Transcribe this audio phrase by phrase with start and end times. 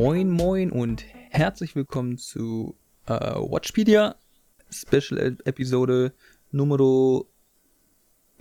[0.00, 4.14] Moin Moin und herzlich willkommen zu äh, Watchpedia
[4.70, 6.12] Special E- Episode
[6.52, 7.28] Numero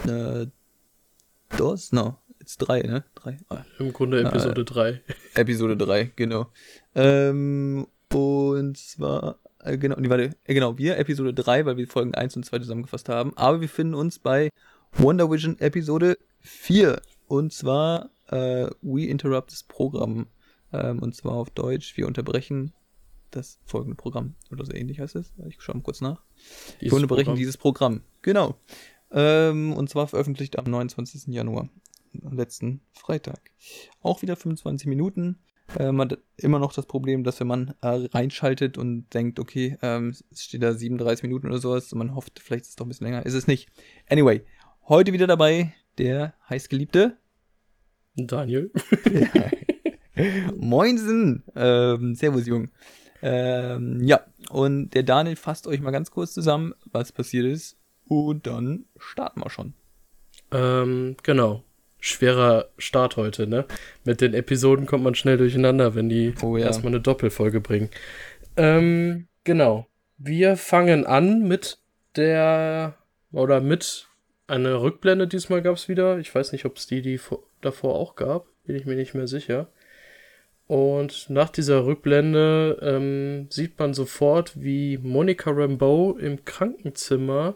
[0.05, 0.46] äh,
[1.57, 1.91] dos?
[1.93, 3.05] No, it's 3, ne?
[3.15, 3.38] 3.
[3.50, 5.01] Ah, Im Grunde Episode 3.
[5.33, 6.46] Episode 3, genau.
[6.93, 12.14] Ähm, und zwar, äh, genau, nee, warte, äh, genau, wir Episode 3, weil wir Folgen
[12.14, 14.51] 1 und 2 zusammengefasst haben, aber wir finden uns bei
[14.92, 20.28] Wonder Vision Episode 4 und zwar äh, We Interrupt das Programm
[20.74, 22.74] ähm, und zwar auf Deutsch, wir unterbrechen
[23.32, 25.34] das folgende Programm oder so ähnlich heißt es.
[25.48, 26.24] Ich schaue mal kurz nach.
[26.82, 27.38] Dieses wir unterbrechen Programm.
[27.38, 28.56] dieses Programm, genau.
[29.12, 31.28] Ähm, und zwar veröffentlicht am 29.
[31.28, 31.70] Januar,
[32.23, 33.52] am letzten Freitag.
[34.02, 35.40] Auch wieder 25 Minuten.
[35.78, 39.78] Äh, man hat immer noch das Problem, dass wenn man äh, reinschaltet und denkt, okay,
[39.81, 42.86] ähm, es steht da 37 Minuten oder sowas, und man hofft, vielleicht ist es doch
[42.86, 43.26] ein bisschen länger.
[43.26, 43.70] Ist es nicht.
[44.09, 44.44] Anyway,
[44.88, 47.18] heute wieder dabei der heißgeliebte
[48.16, 48.72] Daniel.
[50.58, 51.44] Moinsen.
[51.56, 52.70] Ähm, servus, Jung.
[53.22, 57.78] Ähm, ja, und der Daniel fasst euch mal ganz kurz zusammen, was passiert ist.
[58.08, 59.74] Und dann starten wir schon.
[60.52, 61.64] ähm, genau.
[62.00, 63.66] Schwerer Start heute, ne?
[64.06, 66.68] Mit den Episoden kommt man schnell durcheinander, wenn die Oh ja.
[66.68, 67.90] erstmal eine Doppelfolge bringen.
[68.56, 69.88] Ähm, genau.
[70.20, 71.80] Wir fangen an mit
[72.16, 72.96] der,
[73.31, 74.08] oder mit
[74.46, 75.28] einer Rückblende.
[75.28, 76.20] Diesmal gab es wieder.
[76.20, 78.46] Ich weiß nicht, ob es die, die vor, davor auch gab.
[78.64, 79.68] Bin ich mir nicht mehr sicher.
[80.68, 87.56] Und nach dieser Rückblende ähm, sieht man sofort, wie Monica Rambeau im Krankenzimmer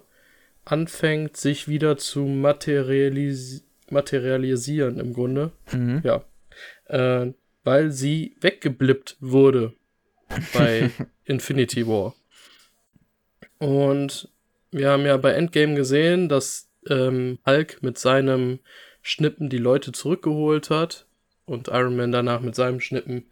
[0.64, 5.52] anfängt, sich wieder zu materialis materialisieren im Grunde.
[5.73, 6.02] Mhm.
[6.06, 6.23] Ja.
[6.86, 7.34] Äh,
[7.66, 9.73] weil sie weggeblippt wurde
[10.53, 10.90] bei
[11.25, 12.16] Infinity War.
[13.58, 14.30] Und
[14.72, 18.59] wir haben ja bei Endgame gesehen, dass ähm, Hulk mit seinem
[19.02, 21.06] Schnippen die Leute zurückgeholt hat
[21.51, 23.25] und Iron Man danach mit seinem Schnippen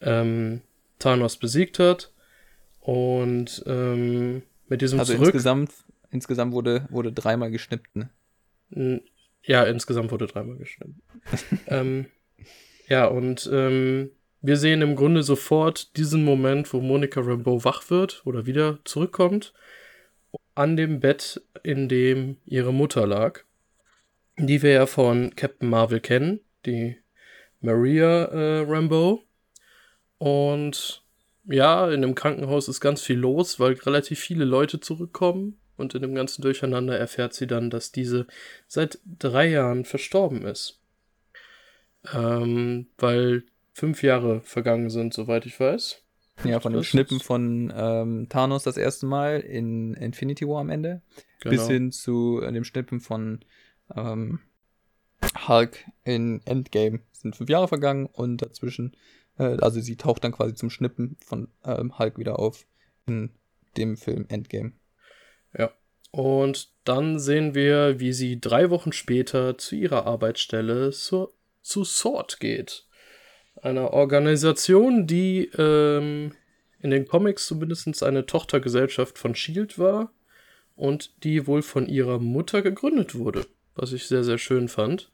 [0.00, 0.60] ähm,
[0.98, 2.12] Thanos besiegt hat.
[2.80, 5.28] Und ähm, mit diesem Also Zurück.
[5.28, 5.72] insgesamt,
[6.10, 8.10] insgesamt wurde, wurde dreimal geschnippt, ne?
[9.44, 11.00] Ja, insgesamt wurde dreimal geschnitten.
[11.66, 12.06] ähm,
[12.88, 18.22] ja, und ähm, wir sehen im Grunde sofort diesen Moment, wo Monica Rambeau wach wird
[18.24, 19.52] oder wieder zurückkommt,
[20.54, 23.40] an dem Bett, in dem ihre Mutter lag,
[24.36, 26.96] die wir ja von Captain Marvel kennen, die
[27.62, 29.22] Maria äh, Rambeau.
[30.18, 31.02] Und
[31.44, 35.58] ja, in dem Krankenhaus ist ganz viel los, weil relativ viele Leute zurückkommen.
[35.76, 38.26] Und in dem ganzen Durcheinander erfährt sie dann, dass diese
[38.68, 40.80] seit drei Jahren verstorben ist.
[42.12, 46.02] Ähm, weil fünf Jahre vergangen sind, soweit ich weiß.
[46.44, 51.02] Ja, von dem Schnippen von ähm, Thanos das erste Mal in Infinity War am Ende.
[51.40, 51.56] Genau.
[51.56, 53.40] Bis hin zu äh, dem Schnippen von
[53.94, 54.40] ähm,
[55.48, 57.00] Hulk in Endgame.
[57.12, 58.96] Sind fünf Jahre vergangen und dazwischen,
[59.38, 62.66] äh, also sie taucht dann quasi zum Schnippen von ähm, Hulk wieder auf
[63.06, 63.30] in
[63.76, 64.72] dem Film Endgame.
[66.12, 71.32] Und dann sehen wir, wie sie drei Wochen später zu ihrer Arbeitsstelle zur,
[71.62, 72.84] zu SWORD geht.
[73.62, 76.32] Einer Organisation, die ähm,
[76.80, 80.12] in den Comics zumindest eine Tochtergesellschaft von SHIELD war
[80.76, 83.46] und die wohl von ihrer Mutter gegründet wurde.
[83.74, 85.11] Was ich sehr, sehr schön fand.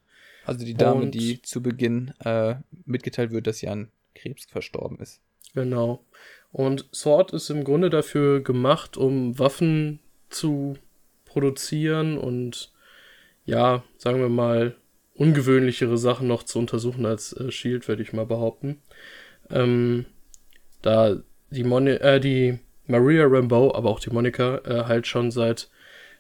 [0.48, 4.98] Also die Dame, Und- die zu Beginn äh, mitgeteilt wird, dass sie an Krebs verstorben
[4.98, 5.20] ist.
[5.54, 6.04] Genau.
[6.50, 10.00] Und Sword ist im Grunde dafür gemacht, um Waffen
[10.30, 10.76] zu
[11.26, 12.72] produzieren und
[13.44, 14.74] ja, sagen wir mal,
[15.14, 18.80] ungewöhnlichere Sachen noch zu untersuchen als äh, Shield, würde ich mal behaupten.
[19.50, 20.06] Ähm,
[20.82, 21.16] da
[21.50, 25.68] die, Moni äh, die Maria Rambeau, aber auch die Monica, äh, halt schon seit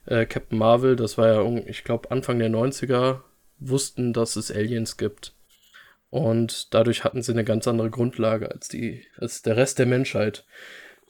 [0.06, 3.20] äh, Captain Marvel, das war ja, ich glaube, Anfang der 90er,
[3.58, 5.34] wussten, dass es Aliens gibt.
[6.10, 10.44] Und dadurch hatten sie eine ganz andere Grundlage als, die, als der Rest der Menschheit.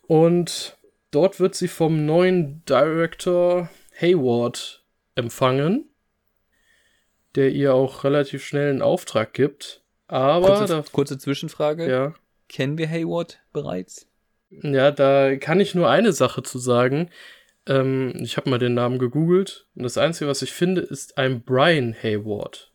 [0.06, 0.76] Und
[1.10, 3.68] dort wird sie vom neuen Director
[4.00, 4.82] Hayward
[5.14, 5.88] empfangen,
[7.34, 9.82] der ihr auch relativ schnell einen Auftrag gibt.
[10.08, 11.88] Aber Kurze, da, kurze Zwischenfrage.
[11.88, 12.14] ja,
[12.48, 14.06] Kennen wir Hayward bereits?
[14.50, 17.10] ja, da kann ich nur eine Sache zu sagen.
[17.68, 21.42] Ähm, ich habe mal den Namen gegoogelt und das Einzige, was ich finde, ist ein
[21.42, 22.72] Brian Hayward.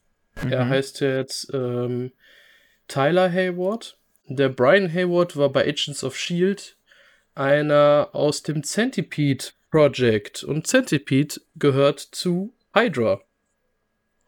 [0.49, 0.69] Er Mhm.
[0.69, 2.11] heißt jetzt ähm,
[2.87, 3.97] Tyler Hayward.
[4.27, 6.77] Der Brian Hayward war bei Agents of Shield
[7.35, 13.21] einer aus dem Centipede Project und Centipede gehört zu Hydra.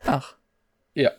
[0.04, 0.36] Ach,
[0.96, 1.12] Ja.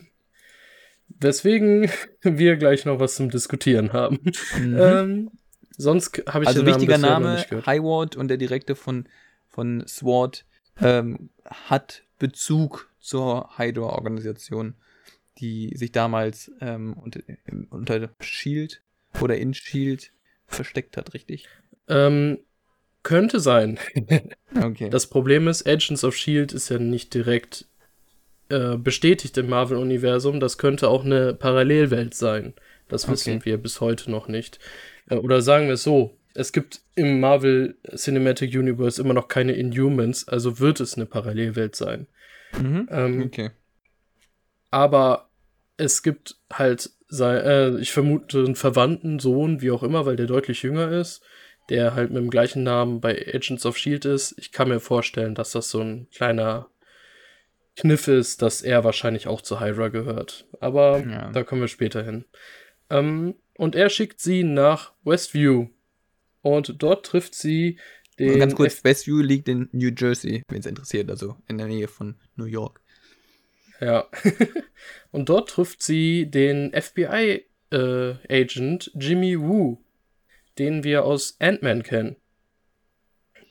[1.08, 1.88] Weswegen
[2.22, 4.18] wir gleich noch was zum Diskutieren haben.
[4.58, 4.76] mhm.
[4.78, 5.30] Ähm,
[5.76, 7.44] sonst habe ich also den Namen wichtiger Name.
[7.66, 9.08] Hayward und der Direktor von,
[9.56, 10.44] von SWORD
[10.80, 14.74] ähm, hat Bezug zur Hydra-Organisation,
[15.38, 18.82] die sich damals ähm, unter, im- unter SHIELD
[19.20, 20.12] oder in Shield
[20.46, 21.48] versteckt hat, richtig?
[21.88, 22.38] Ähm,
[23.02, 23.78] könnte sein.
[24.62, 24.88] Okay.
[24.88, 27.66] Das Problem ist, Agents of Shield ist ja nicht direkt
[28.48, 30.40] äh, bestätigt im Marvel-Universum.
[30.40, 32.54] Das könnte auch eine Parallelwelt sein.
[32.88, 33.44] Das wissen Okay.
[33.44, 34.58] wir bis heute noch nicht.
[35.10, 39.52] Äh, oder sagen wir es so: Es gibt im Marvel Cinematic Universe immer noch keine
[39.52, 42.06] Inhumans, also wird es eine Parallelwelt sein.
[42.58, 42.88] mhm.
[42.90, 43.50] Ähm, okay.
[44.70, 45.28] aber
[45.76, 50.26] es gibt halt, sei, äh, ich vermute, einen verwandten Sohn, wie auch immer, weil der
[50.26, 51.22] deutlich jünger ist,
[51.68, 54.34] der halt mit dem gleichen Namen bei Agents of Shield ist.
[54.38, 56.68] Ich kann mir vorstellen, dass das so ein kleiner
[57.76, 60.46] Kniff ist, dass er wahrscheinlich auch zu Hydra gehört.
[60.60, 61.30] Aber Ja.
[61.30, 62.24] da kommen wir später hin.
[62.88, 65.68] Ähm, und er schickt sie nach Westview.
[66.46, 67.76] Und dort trifft sie
[68.20, 68.38] den.
[68.38, 71.88] Ganz kurz, F Westview liegt in New Jersey, wenn es interessiert, also in der Nähe
[71.88, 72.80] von New York.
[73.80, 74.06] Ja.
[75.10, 77.42] und dort trifft sie den FBI-Agent
[78.94, 79.78] Jimmy Woo,
[80.56, 82.14] den wir aus Ant-Man kennen.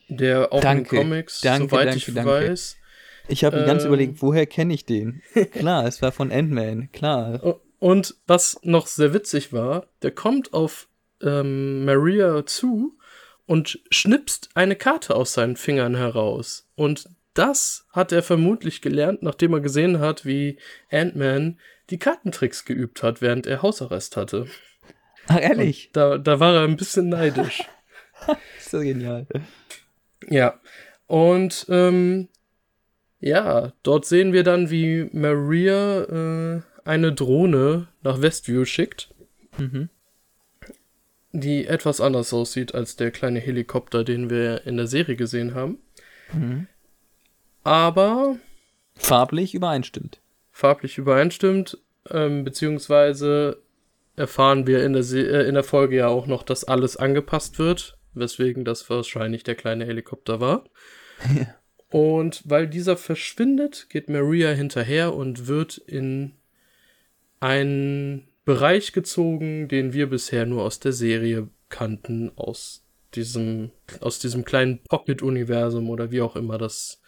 [0.08, 2.30] Der auch Danke, in Comics, danke, soweit danke, ich danke.
[2.30, 2.78] weiß.
[3.28, 3.88] Ich habe ganz Ähm.
[3.88, 5.20] überlegt, woher kenne ich den?
[5.52, 7.60] Klar, es war von Ant-Man, klar.
[7.78, 10.88] Und was noch sehr witzig war, der kommt auf
[11.22, 12.98] ähm, Maria zu
[13.46, 16.68] und schnipst eine Karte aus seinen Fingern heraus.
[16.74, 20.58] Und das hat er vermutlich gelernt, nachdem er gesehen hat, wie
[20.90, 21.58] Ant-Man
[21.90, 24.46] die Kartentricks geübt hat, während er Hausarrest hatte.
[25.28, 25.90] Ach, ehrlich?
[25.92, 27.62] Da, da war er ein bisschen neidisch.
[28.58, 29.26] Ist so genial.
[30.28, 30.60] ja.
[31.06, 32.28] Und ähm,
[33.20, 39.14] ja, dort sehen wir dann, wie Maria äh, eine Drohne nach Westview schickt.
[39.58, 39.88] Mhm.
[41.40, 45.78] Die etwas anders aussieht als der kleine Helikopter, den wir in der Serie gesehen haben.
[46.32, 46.66] Mhm.
[47.64, 48.36] Aber
[48.96, 50.20] Farblich übereinstimmt.
[50.52, 51.78] farblich übereinstimmt,
[52.10, 53.62] ähm, beziehungsweise
[54.16, 57.58] erfahren wir in der, Se äh, in der Folge ja auch noch, dass alles angepasst
[57.58, 60.64] wird, weswegen das wahrscheinlich der kleine Helikopter war.
[61.90, 66.32] Und weil dieser verschwindet, geht Maria hinterher und wird in
[67.40, 72.84] einen Bereich gezogen, den wir bisher nur aus der Serie kannten, aus
[73.14, 77.02] diesem, aus diesem kleinen Pocket-Universum oder wie auch immer das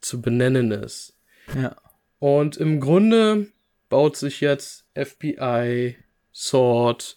[0.00, 1.16] zu benennen ist.
[1.60, 1.76] Ja.
[2.20, 3.48] Und im Grunde
[3.88, 5.96] baut sich jetzt FBI,
[6.32, 7.16] Sword,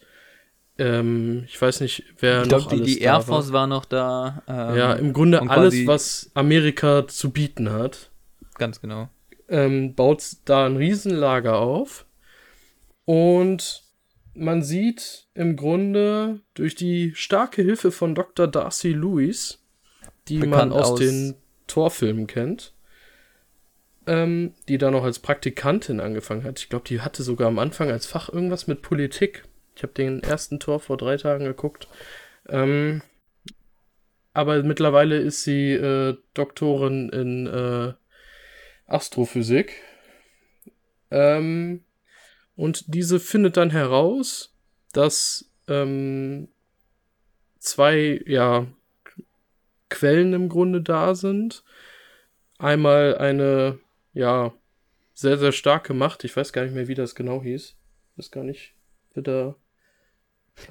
[0.80, 3.68] ähm, ich weiß nicht, wer Ich noch glaube, die, alles die Air Force war.
[3.68, 4.44] noch da.
[4.48, 4.70] war.
[4.72, 8.10] ähm, Ja, im Grunde und alles, was Amerika zu bieten hat,
[8.56, 9.10] Ganz genau.
[9.50, 12.07] ähm, baut da ein Riesenlager auf.
[13.08, 13.84] Und
[14.34, 18.48] man sieht im Grunde durch die starke Hilfe von Dr.
[18.48, 19.64] Darcy Lewis,
[20.28, 21.36] die Bekannt man aus, aus- den
[21.68, 22.74] Torfilmen kennt,
[24.08, 26.60] ähm, die da noch als Praktikantin angefangen hat.
[26.60, 29.46] Ich glaube, die hatte sogar am Anfang als Fach irgendwas mit Politik.
[29.78, 31.88] Ich habe den ersten Tor vor drei Tagen geguckt.
[32.50, 33.02] Ähm,
[34.34, 37.94] aber mittlerweile ist sie äh, Doktorin in äh,
[38.86, 39.76] Astrophysik.
[41.10, 41.86] Ähm,
[42.58, 44.54] und diese findet dann heraus,
[44.92, 46.50] dass ähm,
[47.60, 48.66] zwei ja,
[49.90, 51.64] Quellen im Grunde da sind.
[52.58, 53.78] Einmal eine,
[54.14, 54.54] ja,
[55.14, 56.24] sehr, sehr starke Macht.
[56.24, 57.76] Ich weiß gar nicht mehr, wie das genau hieß.
[58.18, 58.74] Weiß gar nicht,
[59.14, 59.56] da.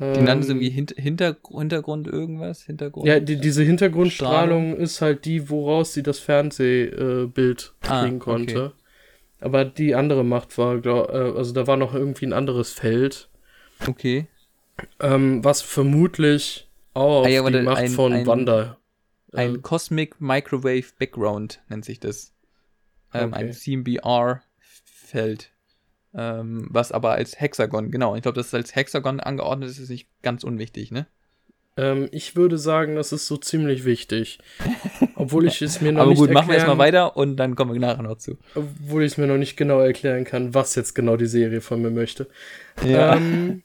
[0.00, 2.62] Die nannten sie ähm, irgendwie Hint Hinter Hintergrund irgendwas?
[2.62, 3.06] Hintergrund?
[3.06, 8.20] ja, die, diese Hintergrundstrahlung ist halt die, woraus sie das Fernsehbild äh, Bild Ah, kriegen
[8.20, 8.70] okay.
[9.40, 13.28] Aber die andere Macht war, glaub, äh, also da war noch irgendwie ein anderes Feld,
[13.86, 14.26] Okay.
[15.00, 18.78] ähm, was vermutlich auch auf Ah ja, die Macht ein- von ein- Wanda.
[19.32, 22.32] Ein äh, Cosmic Microwave Background nennt sich das.
[23.12, 23.52] Ähm, Ein Okay.
[24.60, 25.52] CMBR-Feld.
[26.14, 28.16] Ähm, was aber als Hexagon, genau.
[28.16, 31.06] Ich glaube, das ist als Hexagon angeordnet, das ist nicht ganz unwichtig, ne?
[31.76, 34.38] Ähm, ich würde sagen, das ist so ziemlich wichtig.
[35.14, 37.54] Obwohl ich es mir noch Aber nicht gut, machen wir erstmal erklären- weiter und dann
[37.54, 38.38] kommen wir nachher noch zu.
[38.54, 41.80] Obwohl ich es mir noch nicht genau erklären kann, was jetzt genau die Serie von
[41.82, 42.28] mir möchte.
[42.84, 43.16] Ja.
[43.16, 43.62] Ähm,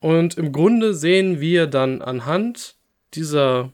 [0.00, 2.76] und im Grunde sehen wir dann anhand
[3.14, 3.72] dieser,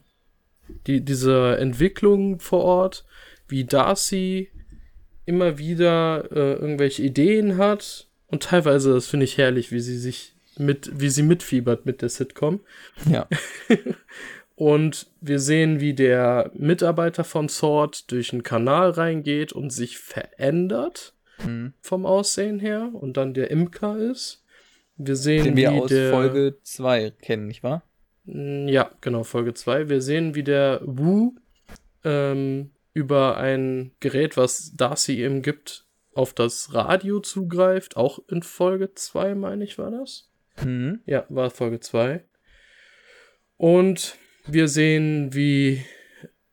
[0.87, 3.05] die, dieser Entwicklung vor Ort,
[3.47, 4.49] wie Darcy
[5.25, 8.07] immer wieder äh, irgendwelche Ideen hat.
[8.27, 12.09] Und teilweise, das finde ich herrlich, wie sie sich mit, wie sie mitfiebert mit der
[12.09, 12.61] Sitcom.
[13.09, 13.27] ja.
[14.55, 21.13] Und wir sehen, wie der Mitarbeiter von Sword durch einen Kanal reingeht und sich verändert
[21.43, 21.73] Mhm.
[21.81, 24.43] vom Aussehen her und dann der Imker ist.
[24.95, 27.81] Wir sehen, Den wir wie aus der, Folge 2 kennen, nicht wahr?
[28.25, 29.89] Mm, Ja, genau, Folge 2.
[29.89, 31.33] Wir sehen, wie der Wu
[32.03, 37.97] ähm, über ein Gerät, was Darcy ihm gibt, auf das Radio zugreift.
[37.97, 40.29] Auch in Folge 2, meine ich, war das.
[40.61, 41.01] Mhm.
[41.05, 42.23] Ja, war Folge 2.
[43.57, 45.85] Und wir sehen, wie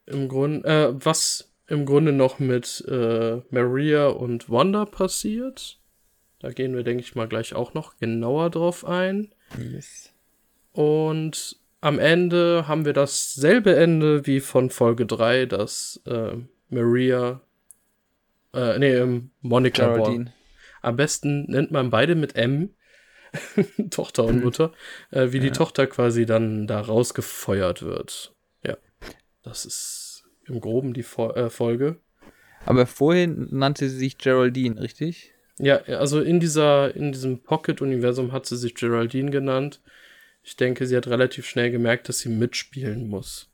[0.06, 5.78] im Grunde, äh, was im Grunde noch mit äh, Maria und Wanda passiert.
[6.40, 9.32] Da gehen wir, denke ich mal, gleich auch noch genauer drauf ein.
[9.58, 10.12] Yes.
[10.72, 16.36] Und am Ende haben wir dasselbe Ende wie von Folge 3, dass äh,
[16.68, 17.40] Maria,
[18.54, 19.96] äh, nee, ähm, Monica Born.
[19.96, 20.32] Geraldine.
[20.82, 22.70] Am besten nennt man beide mit M,
[23.90, 24.42] Tochter und Hm.
[24.44, 24.72] Mutter,
[25.10, 25.52] äh, wie die Ja.
[25.52, 28.34] Tochter quasi dann da rausgefeuert wird.
[28.64, 28.76] Ja,
[29.42, 31.96] das ist im Groben die Fo äh, Folge.
[32.66, 35.32] Aber vorhin nannte sie sich Geraldine, richtig?
[35.58, 39.80] Ja, also in dieser, in diesem Pocket-Universum hat sie sich Geraldine genannt.
[40.42, 43.50] Ich denke, sie hat relativ schnell gemerkt, dass sie mitspielen muss.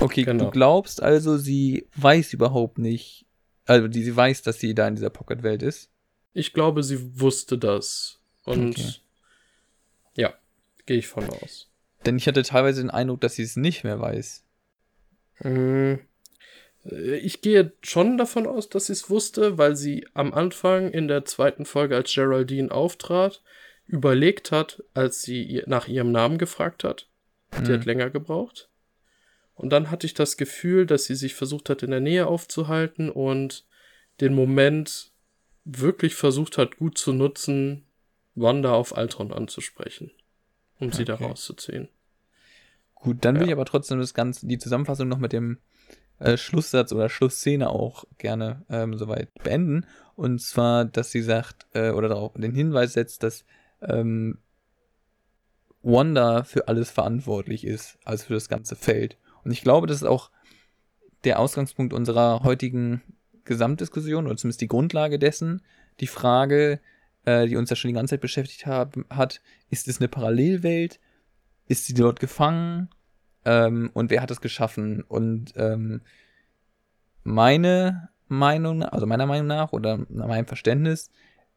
[0.00, 0.44] Okay, Genau.
[0.46, 3.26] du glaubst also, sie weiß überhaupt nicht,
[3.66, 5.90] also die, sie weiß, dass sie da in dieser Pocket-Welt ist.
[6.34, 8.17] Ich glaube, sie wusste das.
[8.48, 8.92] Und Okay.
[10.16, 10.34] ja,
[10.86, 11.68] gehe ich von aus.
[12.06, 14.44] Denn ich hatte teilweise den Eindruck, dass sie es nicht mehr weiß.
[15.40, 15.94] Mm,
[16.84, 21.08] äh, Ich gehe schon davon aus, dass sie es wusste, weil sie am Anfang in
[21.08, 23.42] der zweiten Folge, als Geraldine auftrat,
[23.86, 27.08] überlegt hat, als sie nach ihrem Namen gefragt hat.
[27.52, 27.72] Die Hm.
[27.72, 28.68] hat länger gebraucht.
[29.54, 33.10] Und dann hatte ich das Gefühl, dass sie sich versucht hat, in der Nähe aufzuhalten
[33.10, 33.66] und
[34.20, 35.10] den Moment
[35.64, 37.84] wirklich versucht hat, gut zu nutzen,
[38.40, 40.10] Wanda auf Altron anzusprechen,
[40.78, 41.24] um sie da Okay.
[41.24, 41.88] rauszuziehen.
[42.94, 43.48] Gut, dann will Ja.
[43.48, 45.58] ich aber trotzdem das Ganze, die Zusammenfassung noch mit dem
[46.18, 49.86] äh, Schlusssatz oder Schlussszene auch gerne ähm, soweit beenden.
[50.16, 53.44] Und zwar, dass sie sagt, äh, oder darauf den Hinweis setzt, dass
[53.82, 54.38] ähm,
[55.82, 59.16] Wanda für alles verantwortlich ist, also für das ganze Feld.
[59.44, 60.30] Und ich glaube, das ist auch
[61.24, 63.02] der Ausgangspunkt unserer heutigen
[63.44, 65.62] Gesamtdiskussion, oder zumindest die Grundlage dessen,
[66.00, 66.80] die Frage,
[67.28, 70.98] äh, die uns ja schon die ganze Zeit beschäftigt haben, hat, ist es eine Parallelwelt?
[71.66, 72.88] Ist sie dort gefangen?
[73.44, 75.02] Ähm, und wer hat es geschaffen?
[75.02, 76.00] Und ähm,
[77.24, 81.10] meine Meinung, also meiner Meinung nach oder nach meinem Verständnis,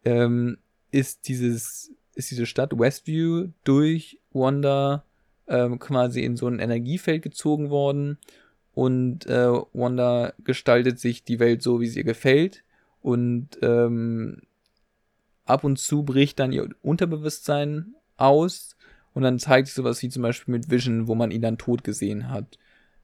[0.04, 0.58] ähm,
[0.92, 5.06] ist dieses, ist diese Stadt Westview durch Wanda
[5.48, 8.18] ähm, quasi in so ein Energiefeld gezogen worden
[8.74, 12.66] und äh, Wanda gestaltet sich die Welt so, wie es ihr gefällt
[13.02, 14.42] und ähm,
[15.52, 18.76] ab und zu bricht dann ihr Unterbewusstsein aus
[19.14, 21.84] und dann zeigt sich sowas wie zum Beispiel mit Vision, wo man ihn dann tot
[21.84, 22.58] gesehen hat.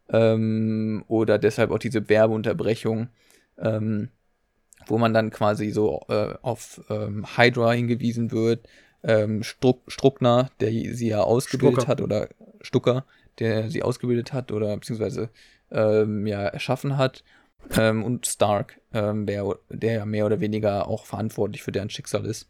[0.10, 3.10] Ähm, oder deshalb auch diese Werbeunterbrechung,
[3.58, 4.10] ähm,
[4.88, 8.68] wo man dann quasi so äh, auf ähm, Hydra hingewiesen wird.
[9.04, 11.92] Ähm, Struck, Struckner, der sie ja ausgebildet Stucker.
[11.92, 12.30] hat, oder
[12.62, 13.06] Stucker,
[13.39, 15.30] der sie ausgebildet hat oder beziehungsweise
[15.72, 17.24] ähm, ja erschaffen hat.
[17.76, 22.26] Ähm, und Stark, ähm, der, der ja mehr oder weniger auch verantwortlich für deren Schicksal
[22.26, 22.50] ist.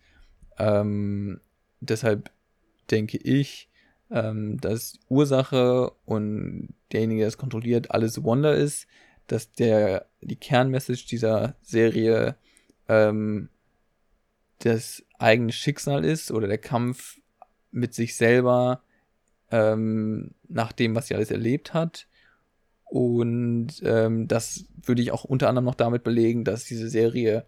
[0.58, 1.42] Ähm,
[1.80, 2.32] deshalb
[2.92, 3.70] denke ich,
[4.12, 8.88] ähm, dass Ursache und derjenige, der es kontrolliert, alles Wonder ist,
[9.28, 12.36] dass der die Kernmessage dieser Serie
[12.88, 13.50] ähm,
[14.60, 17.20] das eigene Schicksal ist oder der Kampf
[17.72, 18.82] mit sich selber
[19.52, 22.08] ähm, nach dem, was sie alles erlebt hat.
[22.90, 27.46] Und ähm, das würde ich auch unter anderem noch damit belegen, dass diese Serie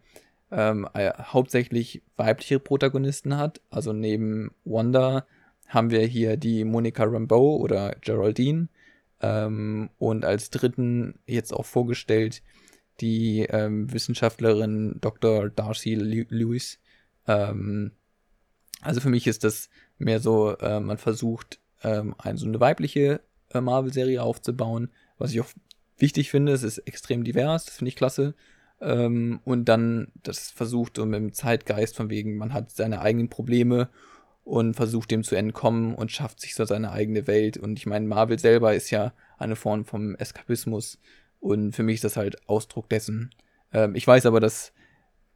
[0.52, 3.62] ähm, äh, hauptsächlich weibliche Protagonisten hat.
[3.70, 5.26] Also neben Wanda
[5.68, 8.68] haben wir hier die Monica Rambeau oder Geraldine.
[9.22, 12.42] Ähm, und als dritten jetzt auch vorgestellt
[13.02, 15.50] die ähm, Wissenschaftlerin Dr.
[15.50, 16.80] Darcy Lew- Lewis.
[17.28, 17.92] Ähm,
[18.82, 23.22] also für mich ist das mehr so, äh, man versucht, ähm, eine, so eine weibliche
[23.54, 25.50] äh, Marvel-Serie aufzubauen, was ich auch
[25.98, 26.54] wichtig finde.
[26.54, 28.34] Es ist extrem divers, das finde ich klasse.
[28.82, 33.30] Ähm, und dann das versucht so mit dem Zeitgeist von wegen, man hat seine eigenen
[33.30, 33.90] Probleme
[34.44, 37.58] und versucht dem zu entkommen und schafft sich so seine eigene Welt.
[37.58, 41.00] Und ich meine, Marvel selber ist ja eine Form vom Eskapismus.
[41.40, 43.30] Und für mich ist das halt Ausdruck dessen.
[43.72, 44.74] Ähm, ich weiß aber, dass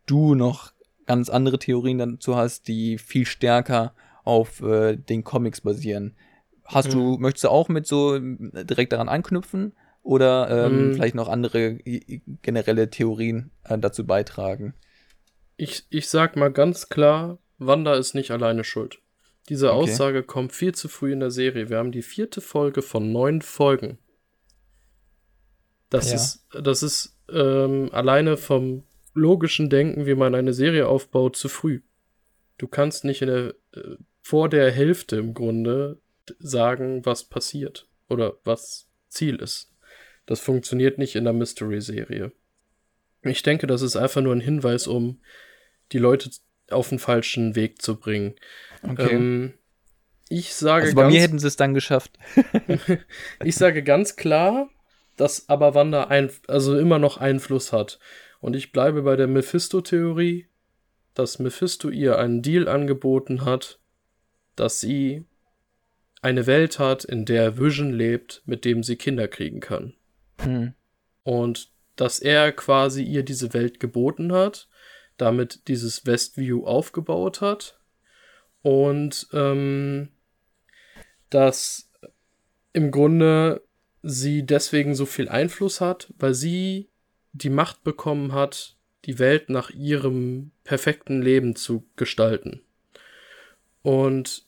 [0.06, 0.74] du noch
[1.06, 6.16] ganz andere Theorien dazu hast, die viel stärker auf äh, den Comics basieren.
[6.74, 9.74] Hast du, möchtest du auch mit so äh, direkt daran anknüpfen?
[10.02, 10.94] Oder ähm, Ähm.
[10.94, 11.78] vielleicht noch andere
[12.42, 14.74] generelle Theorien äh, dazu beitragen?
[15.56, 19.00] Ich, ich sag mal ganz klar, Wanda ist nicht alleine schuld.
[19.50, 19.92] Diese Okay.
[19.92, 21.70] Aussage kommt viel zu früh in der Serie.
[21.70, 23.98] Wir haben die vierte Folge von neun Folgen.
[25.90, 26.16] Das Ja.
[26.16, 31.82] ist, das ist ähm, alleine vom logischen Denken, wie man eine Serie aufbaut, zu früh.
[32.58, 36.00] Du kannst nicht in der, äh, vor der Hälfte im Grunde
[36.40, 39.72] sagen, was passiert oder was Ziel ist.
[40.26, 42.32] Das funktioniert nicht in der Mystery-Serie.
[43.24, 45.22] Ich denke, das ist einfach nur ein Hinweis, um
[45.92, 46.30] die Leute
[46.70, 48.36] auf den falschen Weg zu bringen.
[48.84, 49.14] Okay.
[49.14, 49.54] Ähm,
[50.30, 52.18] ich sage also bei ganz, mir hätten sie es dann geschafft.
[53.44, 54.70] ich sage ganz klar,
[55.18, 58.00] dass aber Wanda ein, also immer noch Einfluss hat.
[58.40, 60.48] Und ich bleibe bei der Mephisto-Theorie,
[61.14, 63.80] dass Mephisto ihr einen Deal angeboten hat,
[64.56, 65.26] dass sie
[66.24, 69.94] eine Welt hat, in der Vision lebt, mit dem sie Kinder kriegen kann.
[70.42, 70.74] Hm.
[71.24, 74.68] Und dass er quasi ihr diese Welt geboten hat,
[75.18, 77.78] damit dieses Westview aufgebaut hat
[78.62, 80.10] und ähm,
[81.30, 81.92] dass
[82.72, 83.62] im Grunde
[84.02, 86.90] sie deswegen so viel Einfluss hat, weil sie
[87.34, 92.62] die Macht bekommen hat, die Welt nach ihrem perfekten Leben zu gestalten.
[93.82, 94.46] Und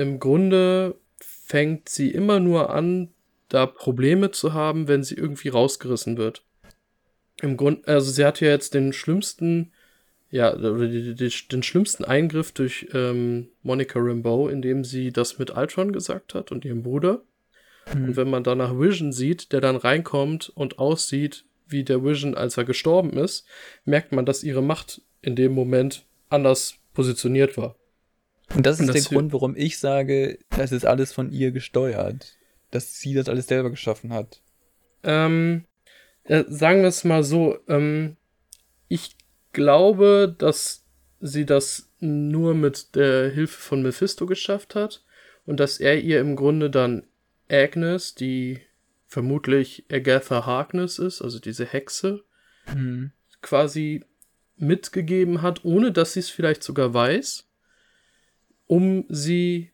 [0.00, 3.10] im Grunde fängt sie immer nur an,
[3.48, 6.44] da Probleme zu haben, wenn sie irgendwie rausgerissen wird.
[7.42, 9.72] Im Grunde, also sie hat ja jetzt den schlimmsten,
[10.30, 16.52] ja, den schlimmsten Eingriff durch ähm, Monica Rambeau, indem sie das mit Ultron gesagt hat
[16.52, 17.22] und ihrem Bruder.
[17.92, 18.04] Mhm.
[18.04, 22.56] Und wenn man danach Vision sieht, der dann reinkommt und aussieht wie der Vision, als
[22.56, 23.46] er gestorben ist,
[23.84, 27.76] merkt man, dass ihre Macht in dem Moment anders positioniert war.
[28.54, 32.36] Und das ist und der Grund, warum ich sage, das ist alles von ihr gesteuert.
[32.70, 34.42] Dass sie das alles selber geschaffen hat.
[35.02, 35.64] Ähm,
[36.24, 38.16] äh, sagen wir es mal so, ähm,
[38.88, 39.16] ich
[39.52, 40.84] glaube, dass
[41.20, 45.04] sie das nur mit der Hilfe von Mephisto geschafft hat
[45.46, 47.06] und dass er ihr im Grunde dann
[47.48, 48.60] Agnes, die
[49.06, 52.22] vermutlich Agatha Harkness ist, also diese Hexe,
[52.72, 53.12] mhm.
[53.42, 54.04] quasi
[54.56, 57.49] mitgegeben hat, ohne dass sie es vielleicht sogar weiß,
[58.70, 59.72] um sie,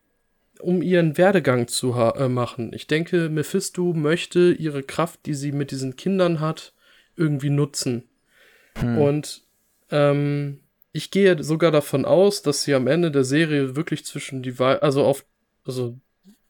[0.59, 2.73] um ihren Werdegang zu äh, machen.
[2.73, 6.73] Ich denke, Mephisto möchte ihre Kraft, die sie mit diesen Kindern hat,
[7.15, 8.05] irgendwie nutzen.
[8.81, 8.99] Mhm.
[8.99, 9.43] Und
[9.91, 10.61] ähm,
[10.93, 14.79] ich gehe sogar davon aus, dass sie am Ende der Serie wirklich zwischen die Wahl,
[14.79, 15.27] also auf,
[15.67, 16.01] also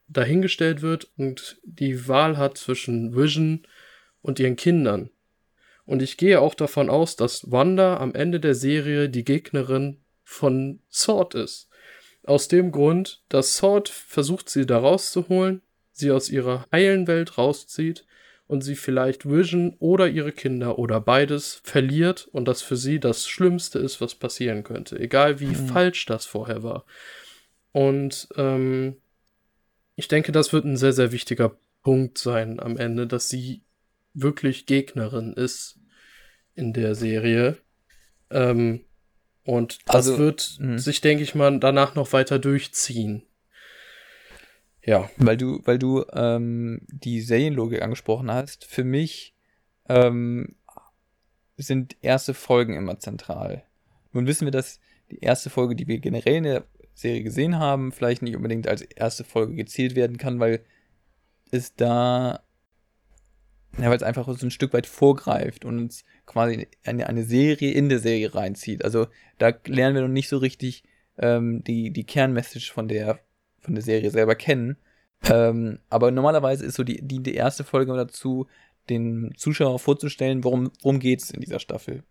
[0.06, 3.66] dahingestellt wird und die Wahl hat zwischen Vision
[4.22, 5.10] und ihren Kindern.
[5.84, 10.78] Und ich gehe auch davon aus, dass Wanda am Ende der Serie die Gegnerin von
[10.92, 11.68] Sword ist.
[12.26, 15.62] Aus dem Grund, dass Sword versucht, sie da rauszuholen,
[15.92, 18.04] sie aus ihrer heilen Welt rauszieht
[18.48, 23.28] und sie vielleicht Vision oder ihre Kinder oder beides verliert und das für sie das
[23.28, 24.98] Schlimmste ist, was passieren könnte.
[24.98, 25.68] Egal wie mhm.
[25.68, 26.84] falsch das vorher war.
[27.72, 28.96] Und ähm,
[29.94, 33.62] ich denke, das wird ein sehr, sehr wichtiger Punkt sein am Ende, dass sie
[34.14, 35.78] wirklich Gegnerin ist
[36.54, 37.56] in der Serie.
[38.30, 38.80] Ähm,
[39.46, 40.78] und das also, wird mh.
[40.78, 43.22] sich, denke ich mal, danach noch weiter durchziehen.
[44.84, 45.08] Ja.
[45.16, 49.34] Weil du, weil du ähm, die Serienlogik angesprochen hast, für mich
[49.88, 50.56] ähm,
[51.56, 53.62] sind erste Folgen immer zentral.
[54.12, 54.80] Nun wissen wir, dass
[55.10, 58.82] die erste Folge, die wir generell in der Serie gesehen haben, vielleicht nicht unbedingt als
[58.82, 60.64] erste Folge gezählt werden kann, weil
[61.50, 62.40] es da,
[63.78, 67.72] ja, weil es einfach so ein Stück weit vorgreift und uns quasi eine, eine Serie
[67.72, 68.84] in der Serie reinzieht.
[68.84, 69.06] Also
[69.38, 70.82] da lernen wir noch nicht so richtig
[71.18, 73.20] ähm, die, die Kernmessage von der,
[73.60, 74.76] von der Serie selber kennen.
[75.30, 78.46] Ähm, aber normalerweise ist so die, die, die erste Folge dazu,
[78.88, 82.02] den Zuschauer vorzustellen, worum, worum geht es in dieser Staffel.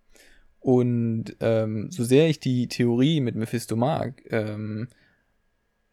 [0.59, 4.87] Und ähm, so sehr ich die Theorie mit Mephisto mag, ähm,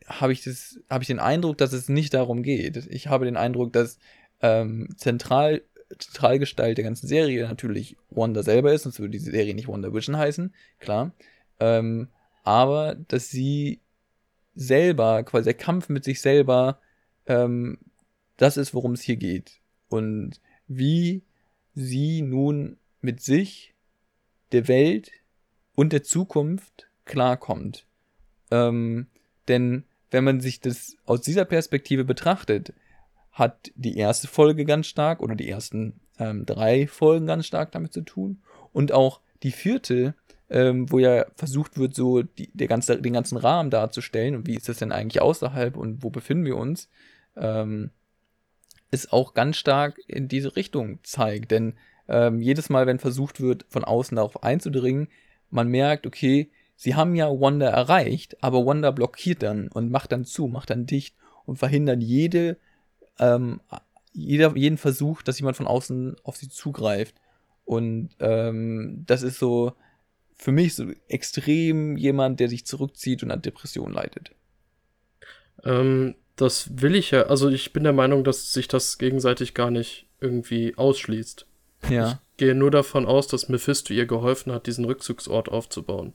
[0.07, 2.89] habe ich, das, hab ich den Eindruck, dass es nicht darum geht.
[2.91, 3.99] Ich habe den Eindruck, dass
[4.43, 5.63] ähm, zentral,
[5.99, 10.17] Zentralgestalt der ganzen Serie natürlich Wanda selber ist, sonst würde die Serie nicht Wonder Vision
[10.17, 11.13] heißen, klar.
[11.61, 12.09] Ähm,
[12.45, 13.81] aber dass sie
[14.55, 16.81] selber, quasi der Kampf mit sich selber,
[17.27, 17.79] ähm,
[18.37, 19.61] das ist, worum es hier geht.
[19.89, 21.23] Und wie
[21.75, 23.75] sie nun mit sich
[24.53, 25.13] der Welt
[25.75, 27.87] und der Zukunft klarkommt.
[28.51, 29.07] Ähm,
[29.49, 32.75] denn wenn man sich das aus dieser Perspektive betrachtet,
[33.33, 37.93] hat die erste Folge ganz stark oder die ersten ähm, drei Folgen ganz stark damit
[37.93, 38.43] zu tun.
[38.73, 40.15] Und auch die vierte,
[40.51, 44.55] ähm, wo ja versucht wird, so die, der ganze, den ganzen Rahmen darzustellen und wie
[44.55, 46.91] ist das denn eigentlich außerhalb und wo befinden wir uns,
[47.37, 47.91] ähm,
[48.91, 51.51] ist auch ganz stark in diese Richtung zeigt.
[51.51, 51.75] Denn
[52.09, 55.09] ähm, jedes Mal, wenn versucht wird, von außen darauf einzudringen,
[55.49, 60.27] man merkt, okay, sie haben ja Wanda erreicht, aber Wanda blockiert dann und macht dann
[60.27, 61.17] zu, macht dann dicht
[61.47, 62.59] und verhindert jede,
[63.19, 63.61] ähm,
[64.13, 67.15] jeder, jeden Versuch, dass jemand von außen auf sie zugreift.
[67.65, 69.73] Und ähm, das ist so
[70.35, 74.33] für mich so extrem jemand, der sich zurückzieht und an Depression leidet.
[75.65, 79.71] Ähm, das will ich ja, also ich bin der Meinung, dass sich das gegenseitig gar
[79.71, 81.47] nicht irgendwie ausschließt.
[81.89, 82.11] Ja.
[82.33, 86.15] Ich gehe nur davon aus, dass Mephisto ihr geholfen hat, diesen Rückzugsort aufzubauen.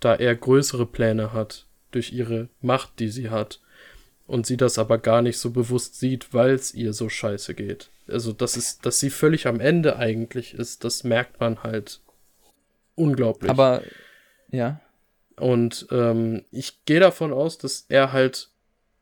[0.00, 3.60] da er größere Pläne hat durch ihre Macht, die sie hat.
[4.32, 7.90] Und sie das aber gar nicht so bewusst sieht, weil es ihr so scheiße geht.
[8.08, 12.00] Also, das ist, dass sie völlig am Ende eigentlich ist, das merkt man halt
[12.94, 13.50] unglaublich.
[13.50, 13.82] Aber,
[14.50, 14.80] ja.
[15.36, 18.48] Und ähm, ich gehe davon aus, dass er halt,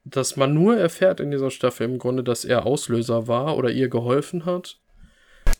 [0.03, 3.89] dass man nur erfährt in dieser Staffel im Grunde, dass er Auslöser war oder ihr
[3.89, 4.80] geholfen hat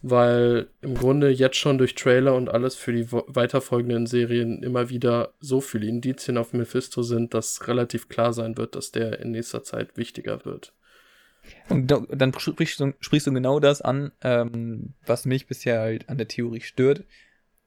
[0.03, 5.35] weil im Grunde jetzt schon durch Trailer und alles für die weiterfolgenden Serien immer wieder
[5.41, 9.63] so viele Indizien auf Mephisto sind, dass relativ klar sein wird, dass der in nächster
[9.63, 10.73] Zeit wichtiger wird.
[11.69, 16.19] Und dann sprichst du, sprichst du genau das an, ähm, was mich bisher halt an
[16.19, 17.05] der Theorie stört.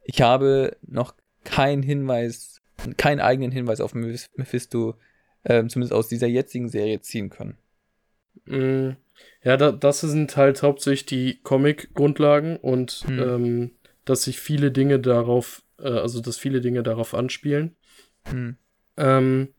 [0.04, 2.62] Ich habe noch keinen Hinweis,
[2.98, 4.96] keinen eigenen Hinweis auf Mephisto,
[5.46, 7.58] ähm, zumindest aus dieser jetzigen Serie ziehen können.
[8.46, 8.92] Mm,
[9.44, 13.20] ja, da, das sind halt hauptsächlich die Comic-Grundlagen und hm.
[13.20, 13.72] ähm,
[14.06, 17.76] dass sich viele Dinge darauf, äh, also dass viele Dinge darauf anspielen.
[18.30, 18.58] Hm.
[18.98, 19.54] Ähm,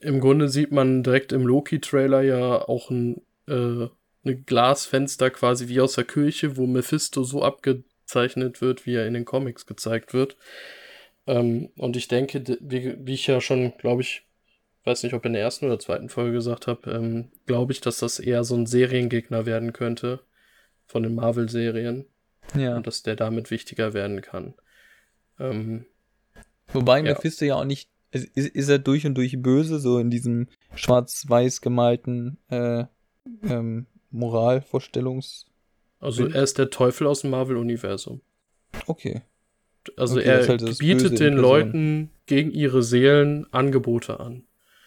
[0.00, 3.88] Im Grunde sieht man direkt im Loki-Trailer ja auch ein, äh,
[4.24, 9.14] ein Glasfenster quasi wie aus der Kirche, wo Mephisto so abgezeichnet wird, wie er in
[9.14, 10.36] den Comics gezeigt wird.
[11.26, 14.26] Ähm, und ich denke, wie, wie ich ja schon, glaube ich,
[14.90, 17.98] weiß nicht, ob in der ersten oder zweiten Folge gesagt habe, ähm, glaube ich, dass
[17.98, 20.20] das eher so ein Seriengegner werden könnte
[20.86, 22.06] von den Marvel-Serien.
[22.56, 22.76] Ja.
[22.76, 24.54] Und dass der damit wichtiger werden kann.
[25.38, 25.86] Ähm,
[26.72, 27.04] Wobei ja.
[27.04, 31.60] Mephisto ja auch nicht, ist, ist, er durch und durch böse, so in diesem schwarz-weiß
[31.60, 32.84] gemalten äh,
[33.44, 35.46] ähm, Moralvorstellungs.
[36.00, 38.20] Also er ist der Teufel aus dem Marvel-Universum.
[38.86, 39.22] Okay.
[39.96, 44.44] Also okay, er halt bietet den Leuten gegen ihre Seelen Angebote an.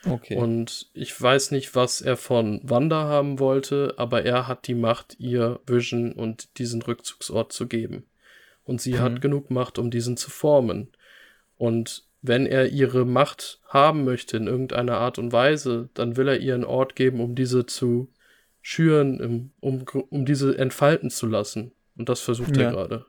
[0.10, 0.36] Okay.
[0.36, 5.16] Und ich weiß nicht, was er von Wanda haben wollte, aber er hat die Macht,
[5.20, 8.06] ihr Vision und diesen Rückzugsort zu geben.
[8.66, 9.00] Und sie mhm.
[9.00, 10.90] hat genug Macht, um diesen zu formen.
[11.58, 16.40] Und wenn er ihre Macht haben möchte in irgendeiner Art und Weise, dann will er
[16.40, 18.10] ihr einen Ort geben, um diese zu
[18.62, 21.74] schüren, um, um diese entfalten zu lassen.
[21.98, 22.64] Und das versucht ja.
[22.64, 23.06] er gerade.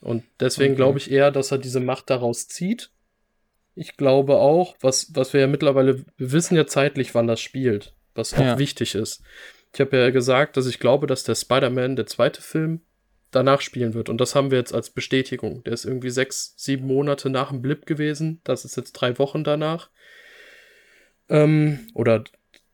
[0.00, 0.82] Und deswegen okay.
[0.82, 2.90] glaube ich eher, dass er diese Macht daraus zieht
[3.76, 7.94] ich glaube auch, was, was wir ja mittlerweile, wir wissen ja zeitlich, wann das spielt,
[8.14, 8.58] was auch ja.
[8.58, 9.22] wichtig ist.
[9.72, 12.80] Ich habe ja gesagt, dass ich glaube, dass der Spider-Man, der zweite Film,
[13.30, 14.08] danach spielen wird.
[14.08, 15.62] Und das haben wir jetzt als Bestätigung.
[15.64, 18.40] Der ist irgendwie sechs, sieben Monate nach dem Blip gewesen.
[18.44, 19.90] Das ist jetzt drei Wochen danach.
[21.28, 22.24] Ähm, oder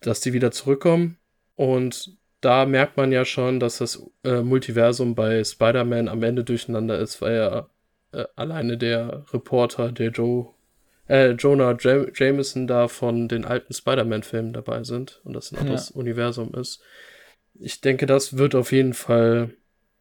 [0.00, 1.18] dass die wieder zurückkommen.
[1.56, 6.98] Und da merkt man ja schon, dass das äh, Multiversum bei Spider-Man am Ende durcheinander
[6.98, 7.68] ist, weil ja
[8.12, 10.54] äh, alleine der Reporter, der Joe
[11.08, 15.90] äh, Jonah Jam Jameson da von den alten Spider-Man-Filmen dabei sind und das ein anderes
[15.90, 15.96] ja.
[15.96, 16.80] Universum ist.
[17.54, 19.54] Ich denke, das wird auf jeden Fall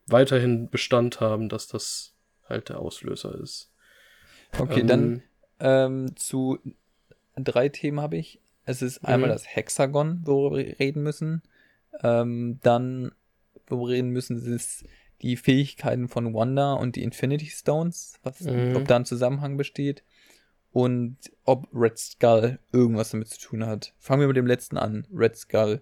[0.07, 2.13] weiterhin Bestand haben, dass das
[2.47, 3.71] halt der Auslöser ist.
[4.57, 5.23] Okay, ähm, dann
[5.59, 6.59] ähm, zu
[7.35, 8.39] drei Themen habe ich.
[8.65, 9.33] Es ist einmal mhm.
[9.33, 11.41] das Hexagon, worüber wir reden müssen.
[12.03, 13.11] Ähm, dann,
[13.67, 14.85] worüber wir reden müssen, ist
[15.21, 18.75] die Fähigkeiten von Wanda und die Infinity Stones, was, mhm.
[18.75, 20.03] ob da ein Zusammenhang besteht
[20.71, 23.93] und ob Red Skull irgendwas damit zu tun hat.
[23.99, 25.81] Fangen wir mit dem letzten an, Red Skull.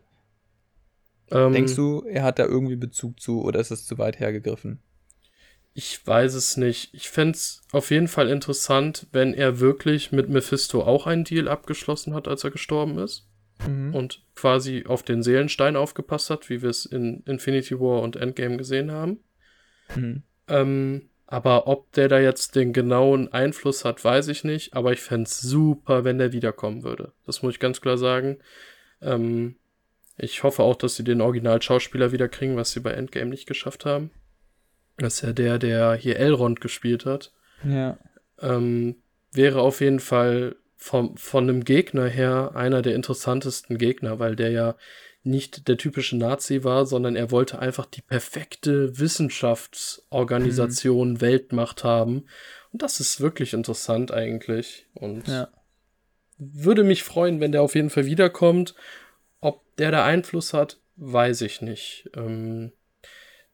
[1.32, 4.80] Ähm, Denkst du, er hat da irgendwie Bezug zu oder ist es zu weit hergegriffen?
[5.74, 6.94] Ich weiß es nicht.
[6.94, 11.48] Ich fände es auf jeden Fall interessant, wenn er wirklich mit Mephisto auch einen Deal
[11.48, 13.28] abgeschlossen hat, als er gestorben ist.
[13.68, 13.94] Mhm.
[13.94, 18.58] Und quasi auf den Seelenstein aufgepasst hat, wie wir es in Infinity War und Endgame
[18.58, 19.20] gesehen haben.
[19.96, 20.24] Mhm.
[20.48, 24.74] Ähm, aber ob der da jetzt den genauen Einfluss hat, weiß ich nicht.
[24.74, 27.12] Aber ich fände es super, wenn der wiederkommen würde.
[27.28, 28.40] Das muss ich ganz klar sagen.
[29.00, 29.56] Ähm,
[30.18, 33.86] ich hoffe auch, dass sie den Original-Schauspieler wieder kriegen, was sie bei Endgame nicht geschafft
[33.86, 34.10] haben.
[34.98, 37.32] Das ist ja der, der hier Elrond gespielt hat.
[37.64, 38.00] Ja.
[38.42, 38.96] Ähm,
[39.32, 44.50] wäre auf jeden Fall vom, von einem Gegner her einer der interessantesten Gegner, weil der
[44.50, 44.76] ja
[45.24, 51.22] nicht der typische Nazi war, sondern er wollte einfach die perfekte Wissenschaftsorganisation mhm.
[51.22, 52.26] Weltmacht haben.
[52.72, 54.88] Und das ist wirklich interessant eigentlich.
[54.94, 55.50] Und ja.
[56.38, 58.76] würde mich freuen, wenn der auf jeden Fall wiederkommt.
[59.42, 62.10] Ob der da Einfluss hat, weiß ich nicht.
[62.16, 62.72] Ähm,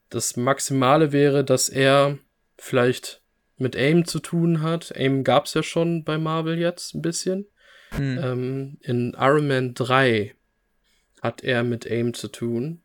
[0.10, 2.20] das Maximale wäre, dass er
[2.58, 3.22] vielleicht
[3.58, 4.96] mit AIM zu tun hat.
[4.96, 7.48] AIM gab es ja schon bei Marvel jetzt ein bisschen.
[7.98, 8.20] Mhm.
[8.22, 10.35] Ähm, in Iron Man 3
[11.22, 12.82] hat er mit AIM zu tun.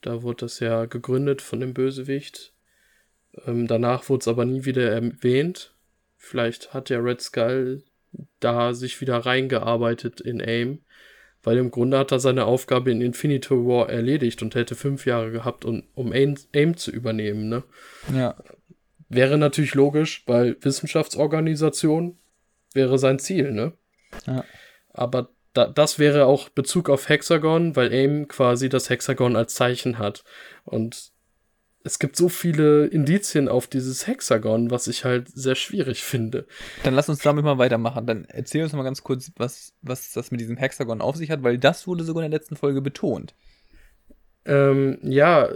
[0.00, 2.52] Da wurde das ja gegründet von dem Bösewicht.
[3.46, 5.74] Ähm, danach wurde es aber nie wieder erwähnt.
[6.16, 7.82] Vielleicht hat der Red Skull
[8.40, 10.80] da sich wieder reingearbeitet in AIM.
[11.42, 15.30] Weil im Grunde hat er seine Aufgabe in Infinity War erledigt und hätte fünf Jahre
[15.30, 17.48] gehabt, um, um AIM, AIM zu übernehmen.
[17.48, 17.62] Ne?
[18.14, 18.36] Ja.
[19.08, 22.18] Wäre natürlich logisch, weil Wissenschaftsorganisation
[22.74, 23.72] wäre sein Ziel, ne?
[24.26, 24.44] Ja.
[24.92, 29.98] Aber da, das wäre auch Bezug auf Hexagon, weil AIM quasi das Hexagon als Zeichen
[29.98, 30.24] hat.
[30.64, 31.12] Und
[31.82, 36.46] es gibt so viele Indizien auf dieses Hexagon, was ich halt sehr schwierig finde.
[36.82, 38.06] Dann lass uns damit mal weitermachen.
[38.06, 41.42] Dann erzähl uns mal ganz kurz, was, was das mit diesem Hexagon auf sich hat,
[41.42, 43.34] weil das wurde sogar in der letzten Folge betont.
[44.44, 45.48] Ähm, ja,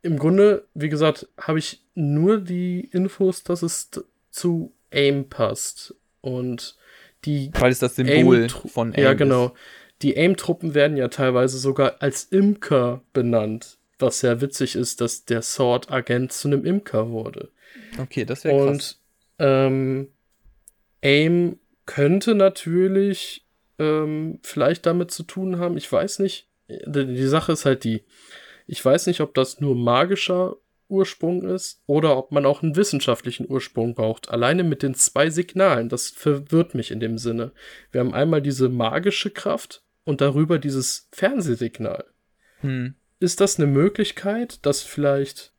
[0.00, 3.90] im Grunde, wie gesagt, habe ich nur die Infos, dass es
[4.30, 5.94] zu AIM passt.
[6.22, 6.77] Und
[7.24, 7.50] die.
[7.58, 9.46] Weil es das Symbol von AIM Ja, genau.
[9.46, 9.54] Ist.
[10.02, 15.42] Die AIM-Truppen werden ja teilweise sogar als Imker benannt was sehr witzig ist, dass der
[15.42, 17.50] Sword-Agent zu einem Imker wurde.
[17.98, 18.68] Okay, das wäre krass.
[18.68, 18.98] Und
[19.38, 20.08] ähm,
[21.02, 23.46] AIM könnte natürlich
[23.78, 26.46] ähm, vielleicht damit zu tun haben, ich weiß nicht.
[26.68, 28.04] Die, die Sache ist halt die,
[28.66, 30.56] ich weiß nicht, ob das nur magischer
[30.88, 34.30] Ursprung ist oder ob man auch einen wissenschaftlichen Ursprung braucht.
[34.30, 37.52] Alleine mit den zwei Signalen, das verwirrt mich in dem Sinne.
[37.92, 42.04] Wir haben einmal diese magische Kraft und darüber dieses Fernsehsignal.
[42.60, 45.52] Hm ist das eine Möglichkeit, dass vielleicht,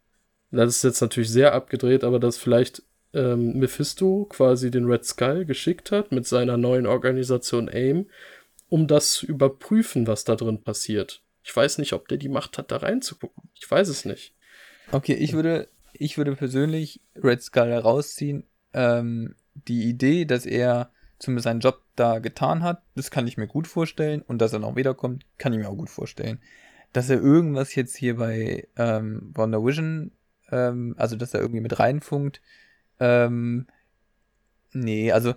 [0.52, 5.46] das ist jetzt natürlich sehr abgedreht, aber dass vielleicht ähm, Mephisto quasi den Red Skull
[5.46, 8.10] geschickt hat mit seiner neuen Organisation AIM,
[8.70, 11.22] um das zu überprüfen, was da drin passiert.
[11.44, 13.50] Ich weiß nicht, ob der die Macht hat, da reinzugucken.
[13.56, 14.36] Ich weiß es nicht.
[14.92, 18.44] Okay, ich würde, ich würde persönlich Red Skull herausziehen.
[18.74, 23.48] Ähm, die Idee, dass er zumindest seinen Job da getan hat, das kann ich mir
[23.48, 24.22] gut vorstellen.
[24.22, 26.40] Und dass er noch wiederkommt, kann ich mir auch gut vorstellen
[26.94, 30.12] dass er irgendwas jetzt hier bei ähm, Wonder Vision,
[30.52, 32.42] ähm, also dass er irgendwie mit reinfunkt.
[33.00, 33.68] Ähm,
[34.74, 35.36] nee, also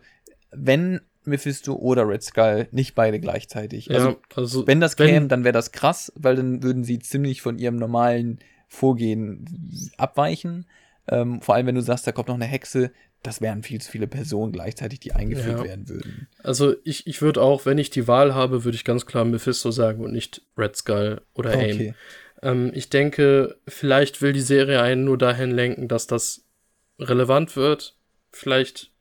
[0.50, 3.86] wenn Mephisto oder Red Skull, nicht beide gleichzeitig.
[3.86, 7.42] Ja, also, also wenn das käme, dann wäre das krass, weil dann würden sie ziemlich
[7.42, 8.40] von ihrem normalen
[8.72, 10.66] Vorgehen abweichen.
[11.06, 12.90] Ähm, vor allem, wenn du sagst, da kommt noch eine Hexe,
[13.22, 15.64] das wären viel zu viele Personen gleichzeitig, die eingeführt ja.
[15.64, 16.28] werden würden.
[16.42, 19.70] Also ich, ich würde auch, wenn ich die Wahl habe, würde ich ganz klar Mephisto
[19.70, 21.74] sagen und nicht Red Skull oder AIM.
[21.74, 21.94] Okay.
[22.40, 26.46] Ähm, ich denke, vielleicht will die Serie einen nur dahin lenken, dass das
[26.98, 27.98] relevant wird.
[28.30, 28.91] Vielleicht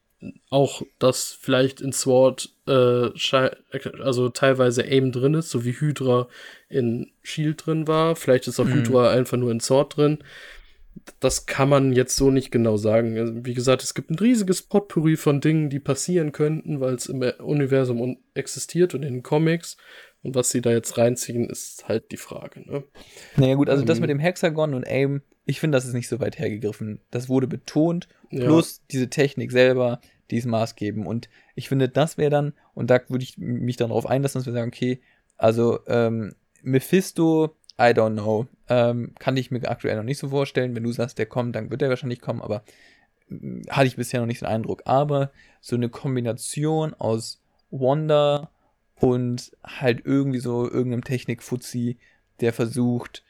[0.50, 3.10] auch, dass vielleicht in SWORD äh,
[4.02, 6.28] also teilweise AIM drin ist, so wie Hydra
[6.70, 8.16] in Shield drin war.
[8.16, 8.74] Vielleicht ist auch mhm.
[8.74, 10.24] Hydra einfach nur in SWORD drin
[11.20, 13.18] das kann man jetzt so nicht genau sagen.
[13.18, 17.08] Also, wie gesagt, es gibt ein riesiges Potpourri von Dingen, die passieren könnten, weil es
[17.08, 19.78] im Universum existiert und in den Comics.
[20.24, 22.62] Und was sie da jetzt reinziehen, ist halt die Frage.
[22.70, 22.84] Ne?
[23.38, 26.08] Naja gut, also ähm, das mit dem Hexagon und AIM, ich finde, das ist nicht
[26.08, 27.00] so weit hergegriffen.
[27.12, 28.84] Das wurde betont, plus ja.
[28.92, 31.06] diese Technik selber, die ist maßgebend.
[31.06, 34.46] Und ich finde, das wäre dann, und da würde ich mich dann darauf einlassen, dass
[34.46, 35.02] wir sagen, okay,
[35.38, 36.34] also ähm,
[36.64, 38.48] Mephisto I don't know.
[38.70, 40.76] Ähm, kann ich mir aktuell noch nicht so vorstellen.
[40.76, 42.64] Wenn du sagst, der kommt, dann wird er wahrscheinlich kommen, aber
[43.28, 44.84] hm, hatte ich bisher noch nicht den Eindruck.
[44.86, 48.52] Aber so eine Kombination aus Wonder
[48.96, 51.98] und halt irgendwie so irgendeinem Technikfuzzi,
[52.40, 53.24] der versucht,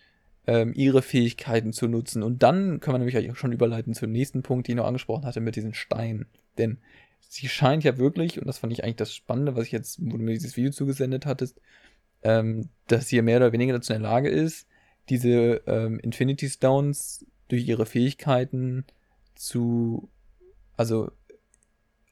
[0.48, 2.24] ähm, ihre Fähigkeiten zu nutzen.
[2.24, 5.26] Und dann kann man nämlich auch schon überleiten zum nächsten Punkt, den ich noch angesprochen
[5.26, 6.26] hatte, mit diesen Steinen.
[6.58, 6.80] Denn
[7.20, 10.18] sie scheint ja wirklich, und das fand ich eigentlich das Spannende, was ich jetzt, wo
[10.18, 11.62] du mir dieses Video zugesendet hattest,
[12.24, 14.68] ähm, dass sie mehr oder weniger dazu in der Lage ist,
[15.10, 18.86] diese ähm, Infinity Stones durch ihre Fähigkeiten
[19.36, 20.10] zu,
[20.78, 21.12] also,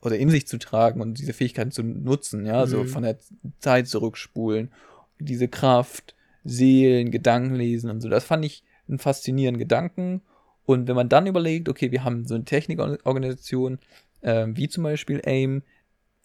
[0.01, 2.87] oder in sich zu tragen und diese Fähigkeiten zu nutzen, ja, also mhm.
[2.87, 3.17] von der
[3.59, 4.71] Zeit zurückspulen,
[5.19, 8.09] diese Kraft, Seelen, Gedanken lesen und so.
[8.09, 10.21] Das fand ich einen faszinierenden Gedanken.
[10.65, 13.79] Und wenn man dann überlegt, okay, wir haben so eine Technikorganisation,
[14.21, 15.63] ähm, wie zum Beispiel AIM,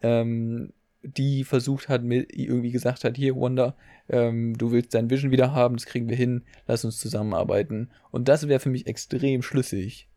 [0.02, 0.72] ähm,
[1.02, 3.76] die versucht hat, mit, irgendwie gesagt hat, hier Wanda,
[4.08, 7.90] ähm, du willst dein Vision wieder haben, das kriegen wir hin, lass uns zusammenarbeiten.
[8.10, 10.08] Und das wäre für mich extrem schlüssig.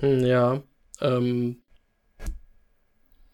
[0.00, 0.62] Hm, ja,
[1.00, 1.62] ähm,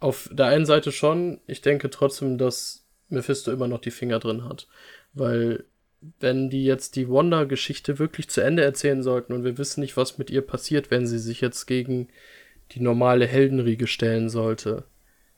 [0.01, 4.44] auf der einen Seite schon, ich denke trotzdem, dass Mephisto immer noch die Finger drin
[4.44, 4.68] hat,
[5.12, 5.64] weil
[6.21, 10.18] wenn die jetzt die Wanda-Geschichte wirklich zu Ende erzählen sollten und wir wissen nicht, was
[10.18, 12.09] mit ihr passiert, wenn sie sich jetzt gegen
[12.73, 14.85] die normale Heldenriege stellen sollte,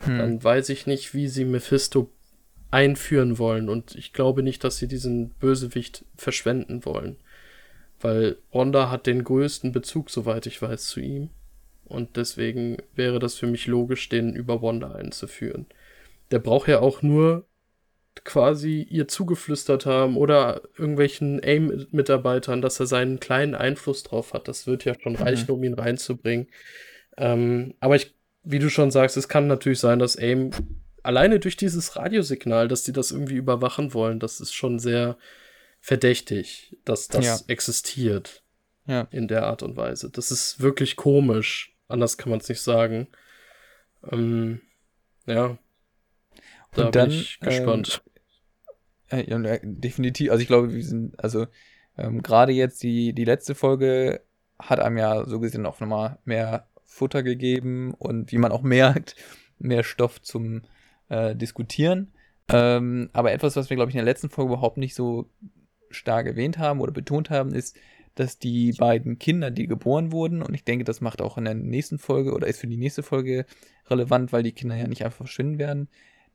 [0.01, 0.19] hm.
[0.19, 2.11] dann weiß ich nicht, wie sie Mephisto
[2.71, 3.69] einführen wollen.
[3.69, 7.17] Und ich glaube nicht, dass sie diesen Bösewicht verschwenden wollen.
[8.01, 11.31] Weil Wanda hat den größten Bezug, soweit ich weiß, zu ihm.
[11.85, 15.67] Und deswegen wäre das für mich logisch, den über Wanda einzuführen.
[16.31, 17.45] Der braucht ja auch nur
[18.25, 24.49] quasi ihr zugeflüstert haben oder irgendwelchen AIM-Mitarbeitern, dass er seinen kleinen Einfluss drauf hat.
[24.49, 25.23] Das wird ja schon mhm.
[25.23, 26.49] reichen, um ihn reinzubringen.
[27.17, 30.51] Ähm, aber ich wie du schon sagst, es kann natürlich sein, dass AIM
[31.03, 35.17] alleine durch dieses Radiosignal, dass die das irgendwie überwachen wollen, das ist schon sehr
[35.81, 37.39] verdächtig, dass das ja.
[37.49, 38.43] existiert.
[38.87, 39.07] Ja.
[39.11, 40.11] In der Art und Weise.
[40.11, 41.77] Das ist wirklich komisch.
[41.87, 43.09] Anders kann man es nicht sagen.
[44.11, 44.63] Ähm,
[45.27, 45.59] ja.
[46.73, 48.03] Da und dann, bin ich gespannt.
[49.11, 50.31] Ähm, ja, definitiv.
[50.31, 51.47] Also ich glaube, wir sind, also
[51.99, 54.23] ähm, gerade jetzt die, die letzte Folge
[54.59, 59.17] hat einem ja so gesehen auch nochmal mehr Futter gegeben und wie man auch merkt,
[59.59, 60.63] mehr Stoff zum
[61.09, 62.13] äh, Diskutieren.
[62.53, 65.31] Ähm, aber etwas, was wir, glaube ich, in der letzten Folge überhaupt nicht so
[65.91, 67.77] stark erwähnt haben oder betont haben, ist,
[68.15, 71.55] dass die beiden Kinder, die geboren wurden, und ich denke, das macht auch in der
[71.55, 73.47] nächsten Folge oder ist für die nächste Folge
[73.89, 75.89] relevant, weil die Kinder ja nicht einfach verschwinden werden,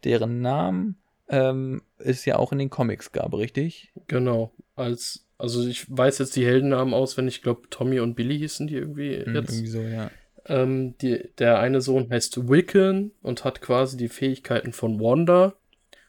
[0.06, 3.92] deren Namen ähm, es ja auch in den Comics gab, richtig?
[4.08, 4.52] Genau.
[4.76, 8.76] Als, also ich weiß jetzt die Heldennamen auswendig, ich glaube Tommy und Billy hießen die
[8.76, 9.52] irgendwie hm, jetzt.
[9.52, 10.12] Irgendwie so, ja.
[10.48, 15.56] Ähm, die, der eine Sohn heißt Wiccan und hat quasi die Fähigkeiten von Wanda.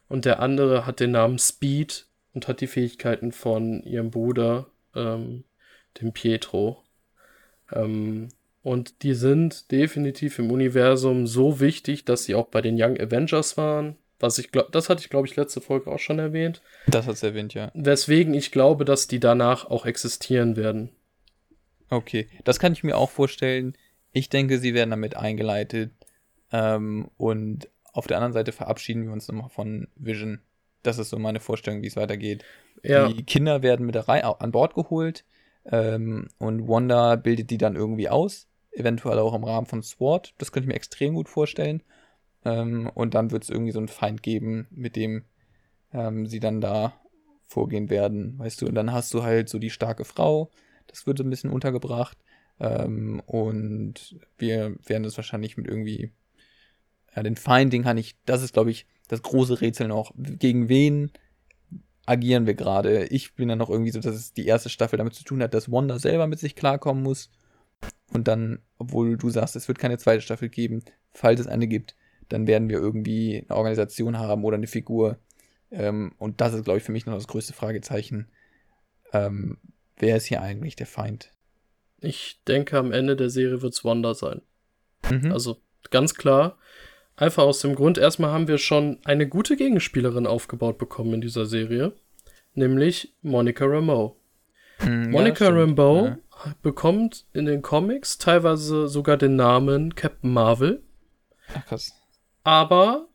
[0.09, 5.45] Und der andere hat den Namen Speed und hat die Fähigkeiten von ihrem Bruder, ähm,
[6.01, 6.85] dem Pietro.
[7.73, 8.29] Ähm,
[8.67, 13.57] und die sind definitiv im Universum so wichtig, dass sie auch bei den Young Avengers
[13.57, 13.95] waren.
[14.19, 16.63] Was ich glaube, das hatte ich, glaube ich, letzte Folge auch schon erwähnt.
[16.89, 17.71] Das hat es erwähnt, ja.
[17.75, 20.91] Weswegen ich glaube, dass die danach auch existieren werden.
[21.91, 23.77] Okay, das kann ich mir auch vorstellen.
[24.11, 25.93] Ich denke, sie werden damit eingeleitet.
[26.51, 30.41] Ähm, und auf der anderen Seite verabschieden wir uns nochmal von Vision.
[30.83, 32.45] Das ist so meine Vorstellung, wie es weitergeht.
[32.83, 33.07] Ja.
[33.07, 35.25] Die Kinder werden mit der Reihe an Bord geholt.
[35.67, 40.35] Ähm, und Wanda bildet die dann irgendwie aus eventuell auch im Rahmen von SWAT.
[40.39, 41.83] Das könnte ich mir extrem gut vorstellen.
[42.45, 45.25] Ähm, und dann wird es irgendwie so einen Feind geben, mit dem
[45.93, 46.95] ähm, sie dann da
[47.47, 48.67] vorgehen werden, weißt du.
[48.67, 50.51] Und dann hast du halt so die starke Frau.
[50.87, 52.19] Das wird so ein bisschen untergebracht.
[52.61, 56.13] Ähm, und wir werden das wahrscheinlich mit irgendwie,
[57.15, 60.13] ja, den Feind, den kann ich, das ist, glaube ich, das große Rätsel noch.
[60.17, 61.13] Gegen wen
[62.05, 63.07] agieren wir gerade?
[63.07, 65.55] Ich bin dann noch irgendwie so, dass es die erste Staffel damit zu tun hat,
[65.55, 67.31] dass Wanda selber mit sich klarkommen muss
[68.13, 71.95] und dann, obwohl du sagst, es wird keine zweite Staffel geben, falls es eine gibt,
[72.29, 75.19] dann werden wir irgendwie eine Organisation haben oder eine Figur.
[75.71, 78.29] Ähm, und das ist, glaube ich, für mich noch das größte Fragezeichen.
[79.13, 79.59] Ähm,
[79.97, 81.31] wer ist hier eigentlich der Feind?
[82.01, 84.43] Ich denke, am Ende der Serie wird es Wanda sein.
[85.11, 85.33] Mhm.
[85.33, 85.59] Also
[85.91, 86.59] ganz klar.
[87.17, 91.47] Einfach aus dem Grund, erstmal haben wir schon eine gute Gegenspielerin aufgebaut bekommen in dieser
[91.47, 91.93] Serie.
[92.55, 94.17] Nämlich Monica Rambeau.
[94.85, 96.19] Mhm, Monica ja, Rambeau ja
[96.63, 100.83] bekommt in den Comics teilweise sogar den Namen Captain Marvel.
[101.55, 101.93] Ach, krass.
[102.45, 103.09] Aber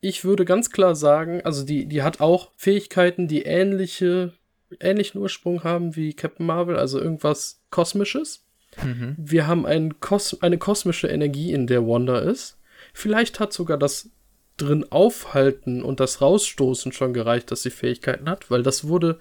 [0.00, 4.32] ich würde ganz klar sagen, also die, die hat auch Fähigkeiten, die ähnliche,
[4.80, 8.46] ähnlichen Ursprung haben wie Captain Marvel, also irgendwas Kosmisches.
[8.82, 9.16] Mhm.
[9.18, 12.58] Wir haben ein Kos eine kosmische Energie, in der Wanda ist.
[12.92, 14.10] Vielleicht hat sogar das
[14.56, 19.20] drin aufhalten und das rausstoßen schon gereicht, dass sie Fähigkeiten hat, weil das wurde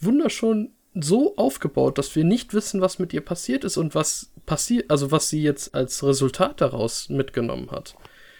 [0.00, 4.90] wunderschön so aufgebaut, dass wir nicht wissen, was mit ihr passiert ist und was passiert,
[4.90, 7.94] also was sie jetzt als Resultat daraus mitgenommen hat.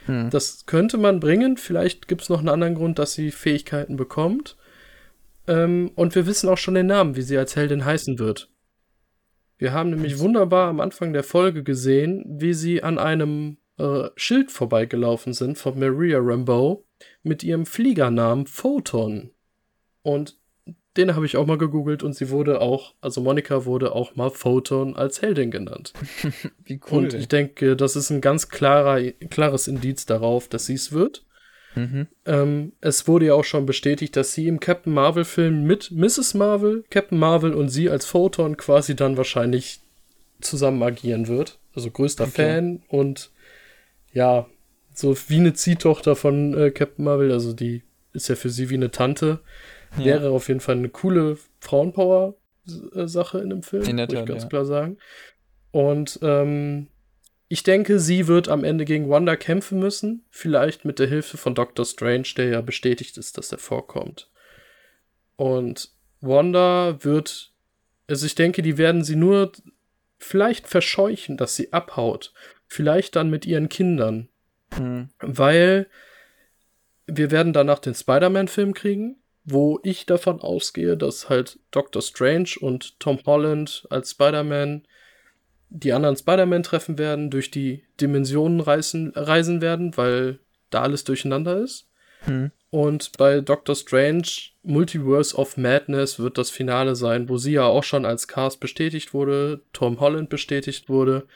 [0.07, 0.31] Hm.
[0.31, 1.57] Das könnte man bringen.
[1.57, 4.57] Vielleicht gibt es noch einen anderen Grund, dass sie Fähigkeiten bekommt.
[5.47, 8.51] Ähm, und wir wissen auch schon den Namen, wie sie als Heldin heißen wird.
[9.59, 14.51] Wir haben nämlich wunderbar am Anfang der Folge gesehen, wie sie an einem äh, Schild
[14.51, 16.85] vorbeigelaufen sind von Maria Rambeau
[17.23, 19.31] mit ihrem Fliegernamen Photon.
[20.03, 20.39] Und
[20.97, 24.31] den habe ich auch mal gegoogelt und sie wurde auch, also Monika wurde auch mal
[24.31, 25.93] Photon als Heldin genannt.
[26.65, 27.05] Wie cool.
[27.05, 31.25] Und ich denke, das ist ein ganz klarer, klares Indiz darauf, dass sie es wird.
[31.75, 32.07] Mhm.
[32.25, 36.35] Ähm, es wurde ja auch schon bestätigt, dass sie im Captain Marvel-Film mit Mrs.
[36.35, 39.81] Marvel, Captain Marvel und sie als Photon quasi dann wahrscheinlich
[40.41, 41.59] zusammen agieren wird.
[41.75, 42.33] Also größter okay.
[42.33, 43.31] Fan und
[44.13, 44.47] ja,
[44.95, 47.83] so wie eine Ziehtochter von äh, Captain Marvel, also die
[48.15, 49.41] ist ja für sie wie eine Tante.
[49.99, 50.05] Ja.
[50.05, 54.43] Wäre auf jeden Fall eine coole Frauenpower-Sache in dem Film, in der muss ich ganz
[54.43, 54.49] ja.
[54.49, 54.99] klar sagen.
[55.71, 56.89] Und ähm,
[57.49, 60.25] ich denke, sie wird am Ende gegen Wanda kämpfen müssen.
[60.31, 64.31] Vielleicht mit der Hilfe von Doctor Strange, der ja bestätigt ist, dass er vorkommt.
[65.37, 65.91] Und
[66.21, 67.53] Wanda wird,
[68.09, 69.53] also ich denke, die werden sie nur
[70.19, 72.33] vielleicht verscheuchen, dass sie abhaut.
[72.67, 74.29] Vielleicht dann mit ihren Kindern.
[74.77, 75.11] Mhm.
[75.21, 75.89] Weil
[77.07, 79.17] wir werden danach den Spider-Man-Film kriegen
[79.47, 84.83] wo ich davon ausgehe, dass halt Doctor Strange und Tom Holland als Spider-Man
[85.69, 90.41] die anderen Spider-Man treffen werden, durch die Dimensionen reisen, reisen werden, weil
[90.71, 91.89] da alles durcheinander ist.
[92.21, 92.51] Hm.
[92.71, 94.27] Und bei Doctor Strange
[94.65, 99.15] Multiverse of Madness wird das Finale sein, wo sie ja auch schon als Cast bestätigt
[99.15, 101.27] wurde, Tom Holland bestätigt wurde.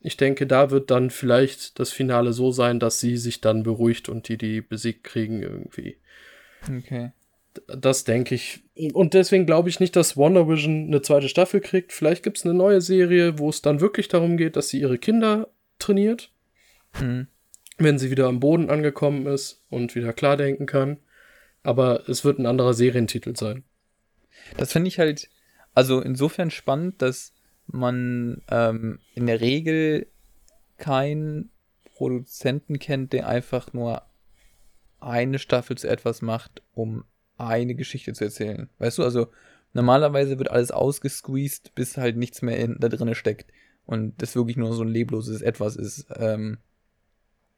[0.00, 4.08] Ich denke, da wird dann vielleicht das Finale so sein, dass sie sich dann beruhigt
[4.08, 5.98] und die die besiegt kriegen irgendwie.
[6.66, 7.12] Okay.
[7.66, 8.64] Das denke ich.
[8.92, 11.92] Und deswegen glaube ich nicht, dass Wonder Vision eine zweite Staffel kriegt.
[11.92, 14.98] Vielleicht gibt es eine neue Serie, wo es dann wirklich darum geht, dass sie ihre
[14.98, 15.48] Kinder
[15.78, 16.30] trainiert.
[17.00, 17.28] Mhm.
[17.78, 20.98] wenn sie wieder am Boden angekommen ist und wieder klar denken kann.
[21.62, 23.64] Aber es wird ein anderer Serientitel sein.
[24.56, 25.30] Das finde ich halt,
[25.74, 27.32] also insofern spannend, dass
[27.66, 30.06] man ähm, in der Regel
[30.78, 31.50] keinen
[31.94, 34.02] Produzenten kennt, der einfach nur
[35.00, 37.04] eine Staffel zu etwas macht, um
[37.36, 38.68] eine Geschichte zu erzählen.
[38.78, 39.28] Weißt du, also
[39.72, 43.52] normalerweise wird alles ausgesqueezed, bis halt nichts mehr in, da drin steckt.
[43.84, 46.06] Und das wirklich nur so ein lebloses Etwas ist.
[46.16, 46.58] Ähm,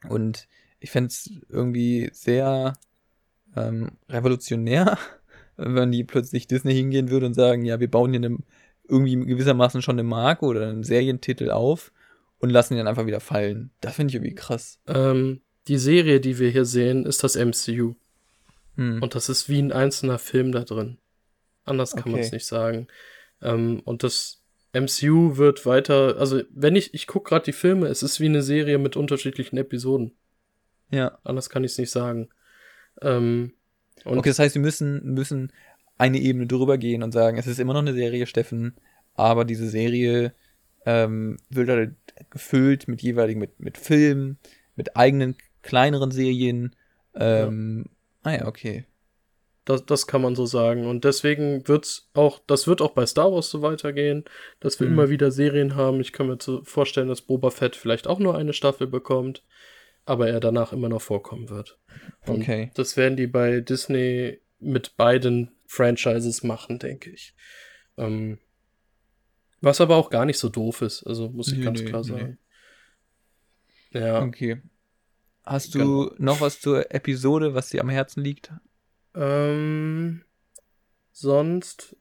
[0.08, 0.48] und
[0.80, 2.74] ich fände es irgendwie sehr
[3.56, 4.98] ähm, revolutionär,
[5.56, 8.38] wenn die plötzlich Disney hingehen würde und sagen, ja, wir bauen hier eine,
[8.88, 11.92] irgendwie gewissermaßen schon eine Marke oder einen Serientitel auf
[12.38, 13.70] und lassen ihn dann einfach wieder fallen.
[13.80, 14.78] Das finde ich irgendwie krass.
[14.86, 17.94] Ähm, die Serie, die wir hier sehen, ist das MCU.
[18.76, 19.02] Hm.
[19.02, 20.98] Und das ist wie ein einzelner Film da drin.
[21.64, 22.10] Anders kann okay.
[22.10, 22.88] man es nicht sagen.
[23.42, 28.02] Ähm, und das MCU wird weiter, also wenn ich, ich gucke gerade die Filme, es
[28.02, 30.12] ist wie eine Serie mit unterschiedlichen Episoden.
[30.90, 31.18] Ja.
[31.24, 32.28] Anders kann ich es nicht sagen.
[33.00, 33.52] Ähm,
[34.04, 35.52] okay, das heißt, wir müssen, müssen
[35.96, 38.74] eine Ebene drüber gehen und sagen, es ist immer noch eine Serie, Steffen,
[39.14, 40.34] aber diese Serie
[40.86, 41.94] ähm, wird halt
[42.30, 44.38] gefüllt mit jeweiligen, mit, mit Filmen,
[44.74, 46.74] mit eigenen kleineren Serien.
[47.14, 47.86] Ähm.
[48.24, 48.84] Ah ja, okay.
[49.64, 50.86] Das, das kann man so sagen.
[50.86, 54.24] Und deswegen wird's auch, das wird auch bei Star Wars so weitergehen,
[54.60, 54.94] dass wir mhm.
[54.94, 56.00] immer wieder Serien haben.
[56.00, 59.42] Ich kann mir vorstellen, dass Boba Fett vielleicht auch nur eine Staffel bekommt,
[60.04, 61.78] aber er danach immer noch vorkommen wird.
[62.26, 62.70] Und okay.
[62.74, 67.34] das werden die bei Disney mit beiden Franchises machen, denke ich.
[67.96, 68.38] Ähm,
[69.60, 72.08] was aber auch gar nicht so doof ist, also muss ich nee, ganz klar nee,
[72.08, 72.38] sagen.
[73.92, 74.22] Ja.
[74.22, 74.60] Okay.
[75.44, 76.10] Hast du genau.
[76.18, 78.52] noch was zur Episode, was dir am Herzen liegt?
[79.14, 80.22] Ähm,
[81.12, 81.96] sonst.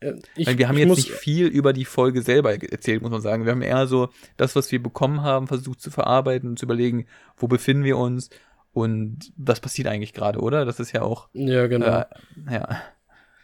[0.00, 3.20] Äh, ich, Weil wir haben jetzt nicht viel über die Folge selber erzählt, muss man
[3.20, 3.44] sagen.
[3.44, 7.06] Wir haben eher so das, was wir bekommen haben, versucht zu verarbeiten und zu überlegen,
[7.36, 8.30] wo befinden wir uns
[8.72, 10.64] und was passiert eigentlich gerade, oder?
[10.64, 11.28] Das ist ja auch.
[11.32, 11.86] Ja, genau.
[11.86, 12.04] Äh,
[12.50, 12.82] ja.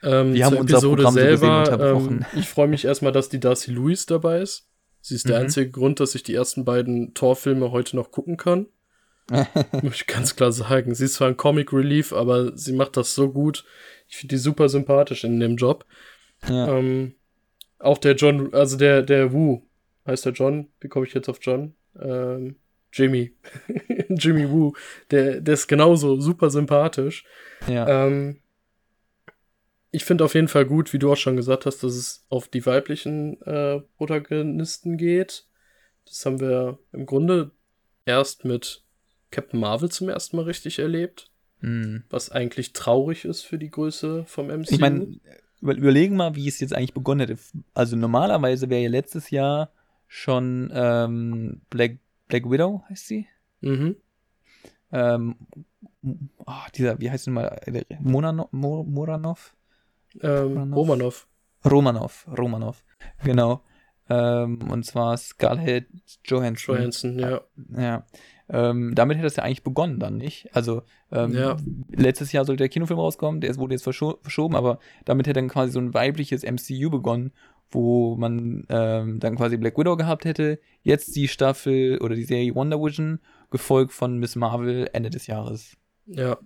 [0.03, 3.41] Ähm, wir haben unser Episode Programm selber, so ähm, ich freue mich erstmal, dass die
[3.41, 4.67] Darcy Lewis dabei ist.
[5.01, 5.31] Sie ist mhm.
[5.31, 8.67] der einzige Grund, dass ich die ersten beiden Torfilme heute noch gucken kann.
[9.83, 10.95] Muss ich ganz klar sagen.
[10.95, 13.65] Sie ist zwar ein Comic Relief, aber sie macht das so gut.
[14.09, 15.87] Ich finde die super sympathisch in dem Job.
[16.49, 16.77] Ja.
[16.77, 17.15] Ähm,
[17.79, 19.63] auch der John, also der, der Wu,
[20.07, 20.69] heißt der John?
[20.81, 21.75] Wie komme ich jetzt auf John?
[21.99, 22.57] Ähm,
[22.93, 23.33] Jimmy.
[24.09, 24.73] Jimmy Wu.
[25.11, 27.25] Der, der ist genauso super sympathisch.
[27.69, 28.07] Ja.
[28.07, 28.41] Ähm,
[29.93, 32.49] ich finde auf jeden Fall gut, wie du auch schon gesagt hast, dass es auf
[32.49, 35.47] die weiblichen äh, Protagonisten geht.
[36.07, 37.53] Das haben wir im Grunde
[38.05, 38.83] erst mit
[39.31, 41.31] Captain Marvel zum ersten Mal richtig erlebt.
[41.61, 42.05] Mhm.
[42.11, 44.73] Was eigentlich traurig ist für die Größe vom MCU.
[44.73, 45.07] Ich meine,
[45.61, 47.39] überlegen mal, wie es jetzt eigentlich begonnen hätte.
[47.75, 49.71] Also normalerweise wäre ja letztes Jahr
[50.09, 53.27] schon ähm, Black, Black Widow, heißt sie?
[53.61, 53.97] Mhm.
[54.93, 55.37] Ähm,
[56.47, 57.61] oh, dieser, wie heißt sie mal?
[58.01, 59.55] Monano, Mo, Moranov?
[60.21, 61.29] Ähm, Romanov.
[61.65, 62.85] Romanov, Romanov,
[63.23, 63.63] genau.
[64.09, 65.87] Ähm, und zwar Scarlett
[66.25, 66.77] Johansson.
[66.77, 67.41] Johansson, ja.
[67.77, 68.07] Ja.
[68.53, 70.49] Ähm, damit hätte es ja eigentlich begonnen dann, nicht?
[70.53, 70.83] Also
[71.13, 71.57] ähm, ja.
[71.91, 75.49] letztes Jahr sollte der Kinofilm rauskommen, der wurde jetzt verscho verschoben, aber damit hätte dann
[75.49, 77.33] quasi so ein weibliches MCU begonnen,
[77.71, 80.59] wo man ähm, dann quasi Black Widow gehabt hätte.
[80.83, 83.21] Jetzt die Staffel oder die Serie Wonder Vision,
[83.51, 85.77] gefolgt von Miss Marvel Ende des Jahres.
[86.07, 86.39] Ja.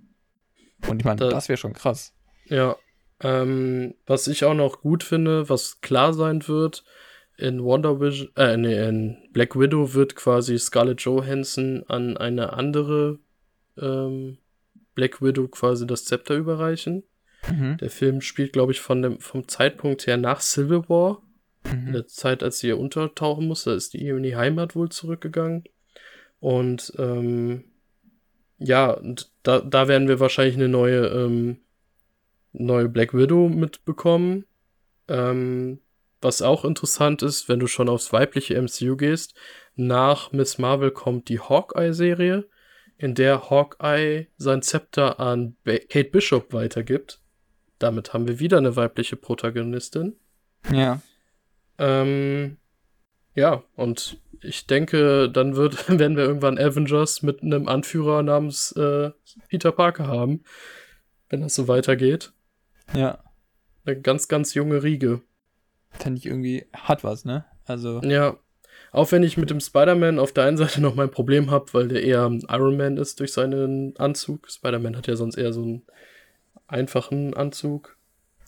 [0.87, 2.13] Und ich meine, da, das wäre schon krass.
[2.47, 2.77] Ja.
[3.21, 6.85] Ähm, was ich auch noch gut finde, was klar sein wird,
[7.37, 13.19] in Wonder Vision, äh, nee, in Black Widow wird quasi Scarlett Johansson an eine andere
[13.77, 14.39] ähm,
[14.95, 17.03] Black Widow quasi das Zepter überreichen.
[17.51, 17.77] Mhm.
[17.79, 21.23] Der Film spielt, glaube ich, von dem, vom Zeitpunkt her nach Civil War.
[21.65, 21.89] Mhm.
[21.89, 25.65] In der Zeit, als sie hier untertauchen musste, ist die in die Heimat wohl zurückgegangen.
[26.41, 27.65] Und ähm,
[28.59, 31.59] ja, und da, da werden wir wahrscheinlich eine neue, ähm,
[32.53, 34.45] neue Black Widow mitbekommen.
[35.09, 35.81] Ähm,
[36.25, 39.35] was auch interessant ist, wenn du schon aufs weibliche MCU gehst,
[39.77, 42.49] nach Miss Marvel kommt die Hawkeye-Serie,
[42.97, 47.21] in der Hawkeye sein Zepter an Kate Bishop weitergibt.
[47.79, 50.17] Damit haben wir wieder eine weibliche Protagonistin.
[50.73, 51.01] Ja.
[51.79, 52.57] Ähm,
[53.35, 59.11] ja, und ich denke, dann wird, werden wir irgendwann Avengers mit einem Anführer namens äh,
[59.49, 60.45] Peter Parker haben,
[61.29, 62.33] wenn das so weitergeht.
[62.95, 63.19] Ja.
[63.85, 65.21] Eine ganz, ganz junge Riege.
[65.99, 67.45] Fände ich irgendwie, hat was, ne?
[67.67, 68.01] Also.
[68.03, 68.37] Ja.
[68.93, 71.89] Auch wenn ich mit dem Spider-Man auf der einen Seite noch mein Problem habe, weil
[71.89, 74.49] der eher Iron Man ist durch seinen Anzug.
[74.49, 75.83] Spider-Man hat ja sonst eher so einen
[76.69, 77.97] einfachen Anzug.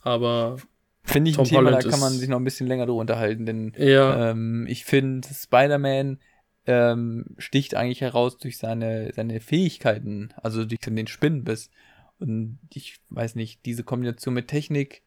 [0.03, 0.57] Aber.
[1.03, 2.99] Finde ich Tom ein Thema, Holland da kann man sich noch ein bisschen länger drüber
[2.99, 4.31] unterhalten, denn ja.
[4.31, 6.19] ähm, ich finde, Spider-Man
[6.65, 11.69] ähm, sticht eigentlich heraus durch seine, seine Fähigkeiten, also durch den Spinnenbiss.
[12.19, 15.01] Und ich weiß nicht, diese Kombination mit Technik,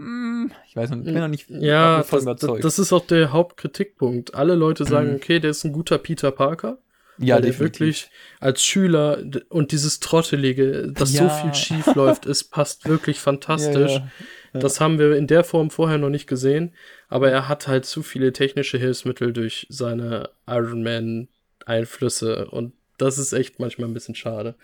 [0.00, 2.64] hm, ich weiß noch, ich bin noch nicht ja, voll das, überzeugt.
[2.64, 4.34] Das ist auch der Hauptkritikpunkt.
[4.34, 5.16] Alle Leute sagen, mhm.
[5.16, 6.78] okay, der ist ein guter Peter Parker.
[7.18, 11.28] Ja, weil der wirklich als Schüler und dieses Trottelige, dass ja.
[11.28, 13.92] so viel schief läuft, es passt wirklich fantastisch.
[13.92, 14.10] Ja,
[14.54, 14.60] ja.
[14.60, 16.74] Das haben wir in der Form vorher noch nicht gesehen,
[17.08, 21.28] aber er hat halt zu viele technische Hilfsmittel durch seine Iron Man
[21.66, 24.54] Einflüsse und das ist echt manchmal ein bisschen schade.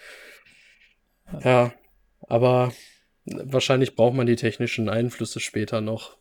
[1.45, 1.75] Ja,
[2.27, 2.73] aber
[3.27, 6.17] wahrscheinlich braucht man die technischen Einflüsse später noch.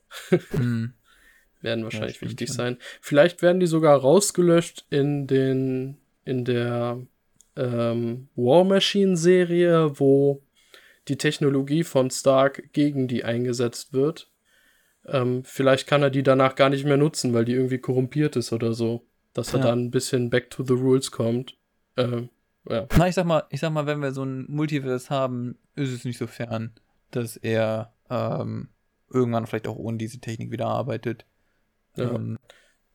[0.51, 0.93] mhm.
[1.61, 2.77] werden wahrscheinlich ja, wichtig sein.
[3.01, 6.99] Vielleicht werden die sogar rausgelöscht in den in der
[7.55, 10.41] ähm, War Machine Serie, wo
[11.07, 14.29] die Technologie von Stark gegen die eingesetzt wird.
[15.05, 18.51] Ähm, vielleicht kann er die danach gar nicht mehr nutzen, weil die irgendwie korrumpiert ist
[18.51, 19.05] oder so.
[19.33, 19.65] Dass er ja.
[19.67, 21.57] dann ein bisschen back to the rules kommt.
[21.97, 22.29] Ähm,
[22.67, 22.87] ja.
[22.97, 26.05] Na, ich sag mal, ich sag mal, wenn wir so ein Multiverse haben, ist es
[26.05, 26.73] nicht so fern,
[27.11, 28.69] dass er ähm,
[29.09, 31.25] irgendwann vielleicht auch ohne diese Technik wieder arbeitet.
[31.95, 32.11] Ja.
[32.11, 32.37] Ähm,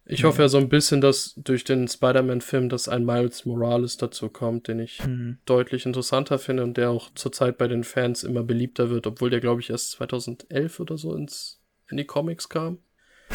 [0.07, 4.29] ich hoffe ja so ein bisschen, dass durch den Spider-Man-Film, dass ein Miles Morales dazu
[4.29, 5.39] kommt, den ich mhm.
[5.45, 9.41] deutlich interessanter finde und der auch zurzeit bei den Fans immer beliebter wird, obwohl der,
[9.41, 12.79] glaube ich, erst 2011 oder so ins, in die Comics kam.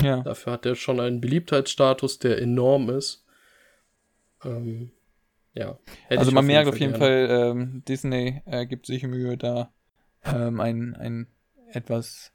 [0.01, 0.21] Ja.
[0.21, 3.26] Dafür hat er schon einen Beliebtheitsstatus, der enorm ist.
[4.43, 4.91] Ähm,
[5.53, 5.80] ja.
[6.09, 9.71] Also man merkt auf jeden Fall, ähm, Disney äh, gibt sich Mühe, da
[10.26, 11.28] ähm, ein, ein
[11.71, 12.32] etwas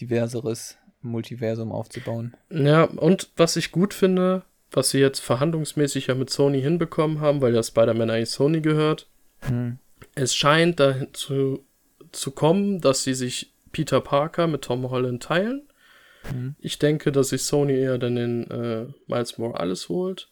[0.00, 2.34] diverseres Multiversum aufzubauen.
[2.50, 7.40] Ja, und was ich gut finde, was sie jetzt verhandlungsmäßig ja mit Sony hinbekommen haben,
[7.40, 9.08] weil ja Spider-Man eigentlich Sony gehört,
[9.40, 9.78] hm.
[10.14, 11.64] es scheint dazu
[12.12, 15.62] zu kommen, dass sie sich Peter Parker mit Tom Holland teilen.
[16.22, 16.54] Hm.
[16.58, 20.28] Ich denke, dass sich Sony eher dann in äh, Miles Morales holt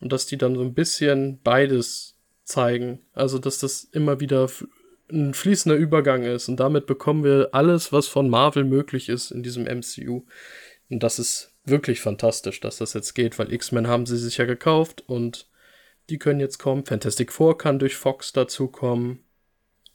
[0.00, 3.00] und dass die dann so ein bisschen beides zeigen.
[3.12, 4.48] Also, dass das immer wieder
[5.12, 9.42] ein fließender Übergang ist und damit bekommen wir alles, was von Marvel möglich ist in
[9.42, 10.22] diesem MCU.
[10.88, 14.44] Und das ist wirklich fantastisch, dass das jetzt geht, weil X-Men haben sie sich ja
[14.44, 15.48] gekauft und
[16.08, 16.84] die können jetzt kommen.
[16.84, 19.20] Fantastic Four kann durch Fox dazukommen.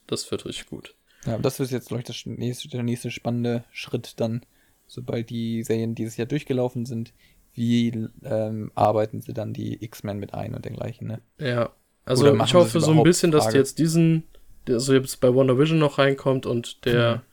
[0.07, 0.95] Das wird richtig gut.
[1.25, 4.45] Ja, das ist jetzt, glaube ich, das nächste, der nächste spannende Schritt dann,
[4.87, 7.13] sobald die Serien dieses Jahr durchgelaufen sind.
[7.53, 11.21] Wie ähm, arbeiten sie dann die X-Men mit ein und dergleichen, ne?
[11.39, 11.71] Ja,
[12.03, 14.23] also ich hoffe so ein bisschen, dass die jetzt diesen
[14.67, 17.23] der so jetzt bei Wonder Vision noch reinkommt und der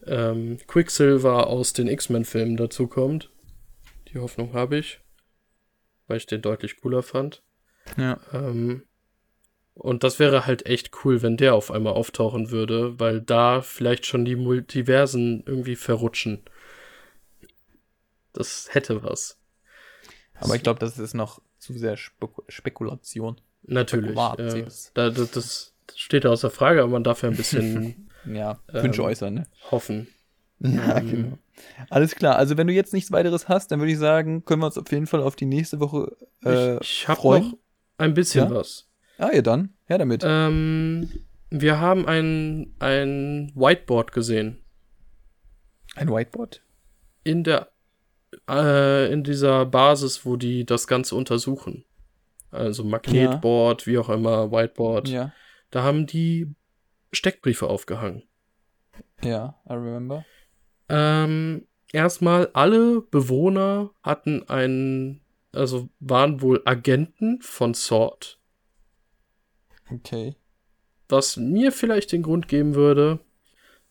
[0.00, 0.06] mhm.
[0.06, 3.30] ähm, Quicksilver aus den X-Men-Filmen dazu kommt.
[4.08, 5.00] Die Hoffnung habe ich,
[6.06, 7.42] weil ich den deutlich cooler fand.
[7.96, 8.18] Ja.
[8.32, 8.84] Ähm,
[9.74, 14.04] und das wäre halt echt cool, wenn der auf einmal auftauchen würde, weil da vielleicht
[14.04, 16.42] schon die Multiversen irgendwie verrutschen.
[18.32, 19.38] Das hätte was.
[20.34, 23.40] Aber ich glaube, das ist noch zu sehr Spek Spekulation.
[23.62, 24.16] Natürlich.
[24.16, 29.02] Äh, da, das steht ja außer Frage, aber man darf ja ein bisschen ja, Wünsche
[29.02, 29.46] ähm, äußern, ne?
[29.70, 30.08] Hoffen.
[30.62, 31.38] Ja, ähm, genau.
[31.88, 32.36] Alles klar.
[32.36, 34.92] Also wenn du jetzt nichts weiteres hast, dann würde ich sagen, können wir uns auf
[34.92, 37.54] jeden Fall auf die nächste Woche äh, Ich, ich habe noch
[37.96, 38.54] ein bisschen ja?
[38.54, 38.86] was.
[39.16, 39.72] Ah, ja dann.
[39.86, 40.22] Her damit.
[40.22, 41.08] Ähm,
[41.48, 44.58] wir haben ein, ein Whiteboard gesehen.
[45.96, 46.62] Ein Whiteboard?
[47.24, 47.70] In der
[48.48, 51.84] äh, in dieser Basis, wo die das Ganze untersuchen.
[52.50, 53.86] Also Magnetboard, ja.
[53.86, 55.08] wie auch immer, Whiteboard.
[55.08, 55.32] Ja.
[55.70, 56.54] Da haben die
[57.12, 58.22] Steckbriefe aufgehangen.
[59.22, 60.24] Ja, I remember.
[60.88, 65.20] Ähm, erstmal, alle Bewohner hatten einen,
[65.52, 68.40] also waren wohl Agenten von Sword.
[69.90, 70.36] Okay.
[71.08, 73.20] Was mir vielleicht den Grund geben würde,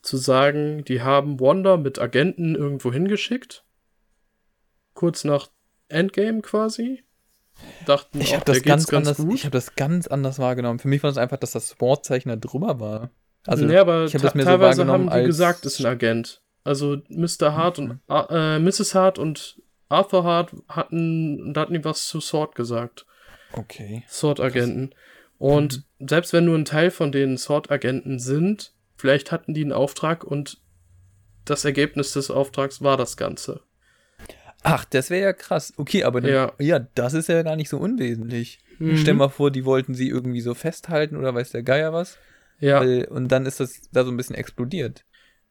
[0.02, 3.66] zu sagen, die haben Wanda mit Agenten irgendwo hingeschickt.
[4.94, 5.50] Kurz nach
[5.90, 7.04] Endgame quasi
[7.86, 9.36] dachten, ich habe das ganz, ganz anders, gut.
[9.36, 10.80] Ich habe das ganz anders wahrgenommen.
[10.80, 13.12] Für mich war es einfach, dass das Wortzeichen da drüber war.
[13.46, 16.42] Also nee, aber ich hab das mir teilweise so haben die gesagt, ist ein Agent.
[16.64, 17.56] Also Mr.
[17.56, 18.94] Hart und äh, Mrs.
[18.96, 23.06] Hart und Arthur Hart hatten, da hatten die was zu Sword gesagt.
[23.54, 24.04] Okay.
[24.08, 24.94] Sword-Agenten.
[25.40, 26.08] Und mhm.
[26.08, 30.62] selbst wenn nur ein Teil von den Sword-Agenten sind, vielleicht hatten die einen Auftrag und
[31.46, 33.62] das Ergebnis des Auftrags war das Ganze.
[34.64, 35.74] Ach, das wäre ja krass.
[35.78, 36.54] Okay, aber dann, ja.
[36.60, 38.60] ja, das ist ja gar nicht so unwesentlich.
[38.80, 38.98] Mhm.
[38.98, 42.18] Stell mal vor, die wollten sie irgendwie so festhalten oder weiß der Geier was.
[42.60, 42.82] Ja.
[42.82, 45.06] Weil, und dann ist das da so ein bisschen explodiert.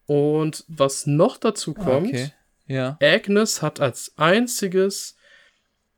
[0.06, 2.32] Und was noch dazu ah, kommt, okay.
[2.66, 2.98] ja.
[3.02, 5.16] Agnes hat als einziges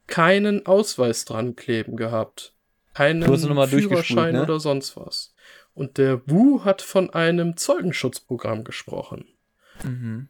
[0.07, 2.55] keinen Ausweis dran kleben gehabt.
[2.95, 4.43] Keinen Führerschein ne?
[4.43, 5.35] oder sonst was.
[5.75, 9.27] Und der Wu hat von einem Zeugenschutzprogramm gesprochen.
[9.85, 10.29] Mhm.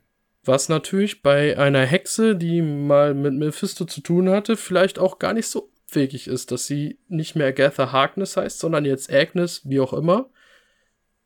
[0.50, 5.32] Was natürlich bei einer Hexe, die mal mit Mephisto zu tun hatte, vielleicht auch gar
[5.32, 9.78] nicht so abwegig ist, dass sie nicht mehr Agatha Harkness heißt, sondern jetzt Agnes, wie
[9.78, 10.28] auch immer,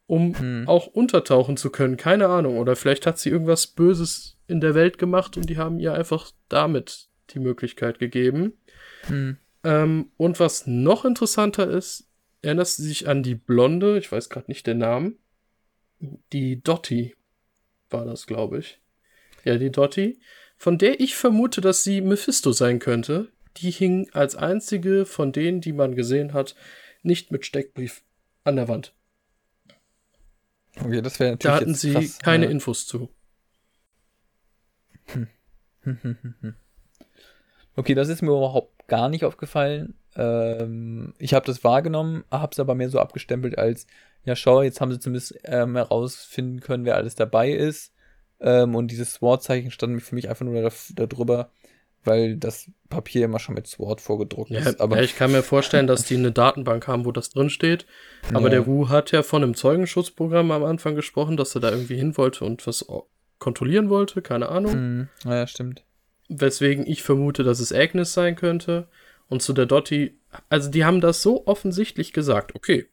[0.05, 0.69] um hm.
[0.69, 1.97] auch untertauchen zu können.
[1.97, 2.59] Keine Ahnung.
[2.59, 6.31] Oder vielleicht hat sie irgendwas Böses in der Welt gemacht und die haben ihr einfach
[6.51, 8.53] damit die Möglichkeit gegeben.
[9.07, 9.39] Hm.
[9.65, 12.11] Ähm, und was noch interessanter ist,
[12.43, 15.17] erinnerst du dich an die Blonde, ich weiß gerade nicht den Namen,
[16.35, 17.15] die Dottie
[17.89, 18.83] war das, glaube ich.
[19.45, 20.19] Ja, die Dottie,
[20.57, 23.29] von der ich vermute, dass sie Mephisto sein könnte.
[23.59, 26.57] Die hing als einzige von denen, die man gesehen hat,
[27.03, 28.03] nicht mit Steckbrief
[28.43, 28.95] an der Wand.
[30.81, 31.55] Okay, das wäre natürlich.
[31.55, 32.51] Da hatten sie krass, keine ja.
[32.51, 33.11] Infos zu.
[35.07, 35.29] Hm.
[37.77, 39.95] okay, das ist mir überhaupt gar nicht aufgefallen.
[40.17, 43.87] Ähm, ich habe das wahrgenommen, habe es aber mehr so abgestempelt als,
[44.25, 47.94] ja, schau, jetzt haben sie zumindest ähm, herausfinden können, wer alles dabei ist.
[48.45, 51.51] Ähm, und dieses SWORD-Zeichen stand für mich einfach nur da, da drüber,
[52.05, 54.83] weil das Papier immer schon mit SWORD vorgedruckt ja, ist.
[54.83, 57.87] Aber ja, ich kann mir vorstellen, dass die eine Datenbank haben, wo das drin steht.
[58.35, 58.51] Aber ja.
[58.51, 62.19] der Wu hat ja von einem Zeugenschutzprogramm am Anfang gesprochen, dass er da irgendwie hin
[62.19, 62.85] wollte und was
[63.39, 64.75] kontrollieren wollte, keine Ahnung.
[64.75, 65.09] Mhm.
[65.25, 65.83] Ja, stimmt.
[66.29, 68.89] Weswegen ich vermute, dass es Agnes sein könnte.
[69.29, 70.19] Und zu der Dotti,
[70.51, 72.89] also die haben das so offensichtlich gesagt, okay,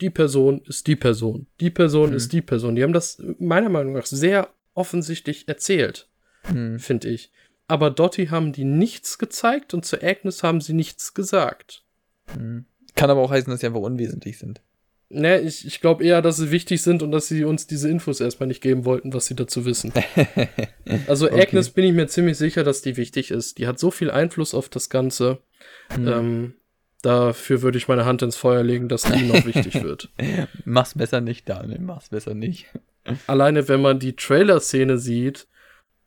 [0.00, 2.16] die Person ist die Person, die Person mhm.
[2.16, 2.74] ist die Person.
[2.74, 6.08] Die haben das meiner Meinung nach sehr offensichtlich erzählt,
[6.52, 6.78] mhm.
[6.78, 7.32] finde ich.
[7.68, 11.84] Aber Dottie haben die nichts gezeigt und zu Agnes haben sie nichts gesagt.
[12.36, 12.66] Mhm.
[12.94, 14.62] Kann aber auch heißen, dass sie einfach unwesentlich sind.
[15.08, 18.20] Ne, ich, ich glaube eher, dass sie wichtig sind und dass sie uns diese Infos
[18.20, 19.92] erstmal nicht geben wollten, was sie dazu wissen.
[21.06, 21.42] also okay.
[21.42, 23.58] Agnes bin ich mir ziemlich sicher, dass die wichtig ist.
[23.58, 25.38] Die hat so viel Einfluss auf das Ganze.
[25.96, 26.08] Mhm.
[26.08, 26.54] Ähm,
[27.06, 30.10] dafür würde ich meine Hand ins Feuer legen, dass die noch wichtig wird.
[30.64, 32.66] Mach's besser nicht, Daniel, mach's besser nicht.
[33.28, 35.46] Alleine, wenn man die Trailer-Szene sieht,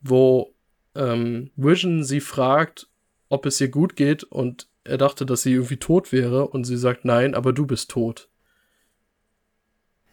[0.01, 0.53] wo
[0.95, 2.89] ähm, Vision sie fragt,
[3.29, 6.77] ob es ihr gut geht und er dachte, dass sie irgendwie tot wäre und sie
[6.77, 8.27] sagt nein, aber du bist tot.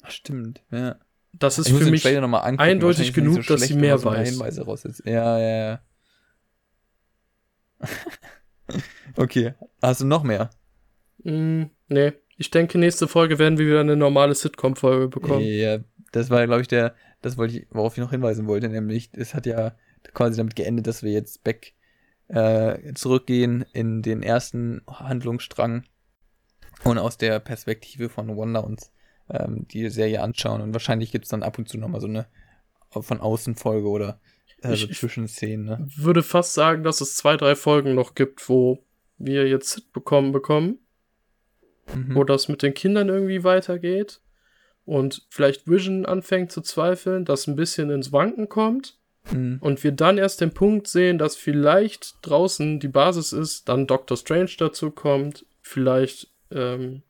[0.03, 0.97] Ach, stimmt, ja.
[1.33, 4.31] Das ist für mich eindeutig genug, so dass sie mehr weiß.
[4.31, 5.81] Hinweise raus Ja, ja, ja.
[9.17, 10.51] okay, hast du noch mehr?
[11.27, 15.43] Mm, nee, ich denke, nächste Folge werden wir wieder eine normale Sitcom-Folge bekommen.
[15.43, 15.81] Ja,
[16.13, 19.35] das war, glaube ich, der, das wollte ich, worauf ich noch hinweisen wollte, nämlich, es
[19.35, 19.75] hat ja
[20.15, 21.73] quasi damit geendet, dass wir jetzt back
[22.29, 25.85] äh, zurückgehen in den ersten Handlungsstrang
[26.85, 28.93] und aus der Perspektive von Wanda uns
[29.29, 30.61] ähm, die Serie anschauen.
[30.61, 32.27] Und wahrscheinlich gibt es dann ab und zu nochmal so eine
[32.91, 34.21] von außen Folge oder
[34.63, 35.67] äh, so Zwischenszenen.
[35.67, 35.89] Ne?
[35.97, 38.85] würde fast sagen, dass es zwei, drei Folgen noch gibt, wo
[39.19, 40.79] wir jetzt bekommen bekommen.
[41.95, 42.15] Mhm.
[42.15, 44.21] Wo das mit den Kindern irgendwie weitergeht.
[44.85, 48.99] Und vielleicht Vision anfängt zu zweifeln, dass ein bisschen ins Wanken kommt.
[49.31, 49.59] Mhm.
[49.61, 54.17] Und wir dann erst den Punkt sehen, dass vielleicht draußen die Basis ist, dann Doctor
[54.17, 57.03] Strange dazu kommt, vielleicht ähm,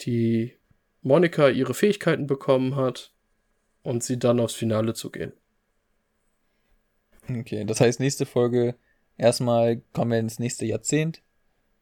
[0.00, 0.56] die
[1.02, 3.12] Monika ihre Fähigkeiten bekommen hat
[3.82, 5.32] und sie dann aufs Finale zu gehen.
[7.28, 8.74] Okay, das heißt, nächste Folge
[9.16, 11.22] erstmal kommen wir ins nächste Jahrzehnt.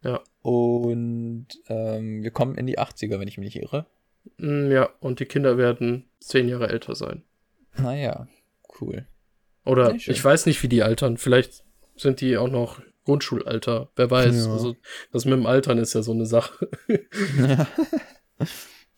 [0.02, 0.22] Ja.
[0.42, 3.86] Und ähm, wir kommen in die 80er, wenn ich mich nicht irre.
[4.38, 7.22] Mm, ja, und die Kinder werden zehn Jahre älter sein.
[7.76, 8.26] Naja,
[8.80, 9.06] cool.
[9.64, 11.16] Oder ich weiß nicht, wie die altern.
[11.16, 11.64] Vielleicht
[11.96, 13.90] sind die auch noch Grundschulalter.
[13.96, 14.46] Wer weiß.
[14.46, 14.52] Ja.
[14.52, 14.76] Also,
[15.12, 16.68] das mit dem Altern ist ja so eine Sache.
[17.38, 17.66] ja.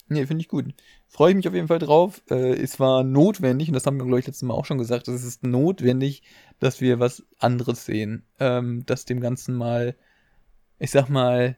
[0.09, 0.67] Nee, finde ich gut.
[1.09, 2.23] Freue ich mich auf jeden Fall drauf.
[2.31, 5.09] Äh, es war notwendig, und das haben wir, glaube ich, letztes Mal auch schon gesagt,
[5.09, 6.23] es ist notwendig,
[6.59, 8.25] dass wir was anderes sehen.
[8.39, 9.97] Ähm, dass dem Ganzen mal,
[10.83, 11.57] ich sag mal,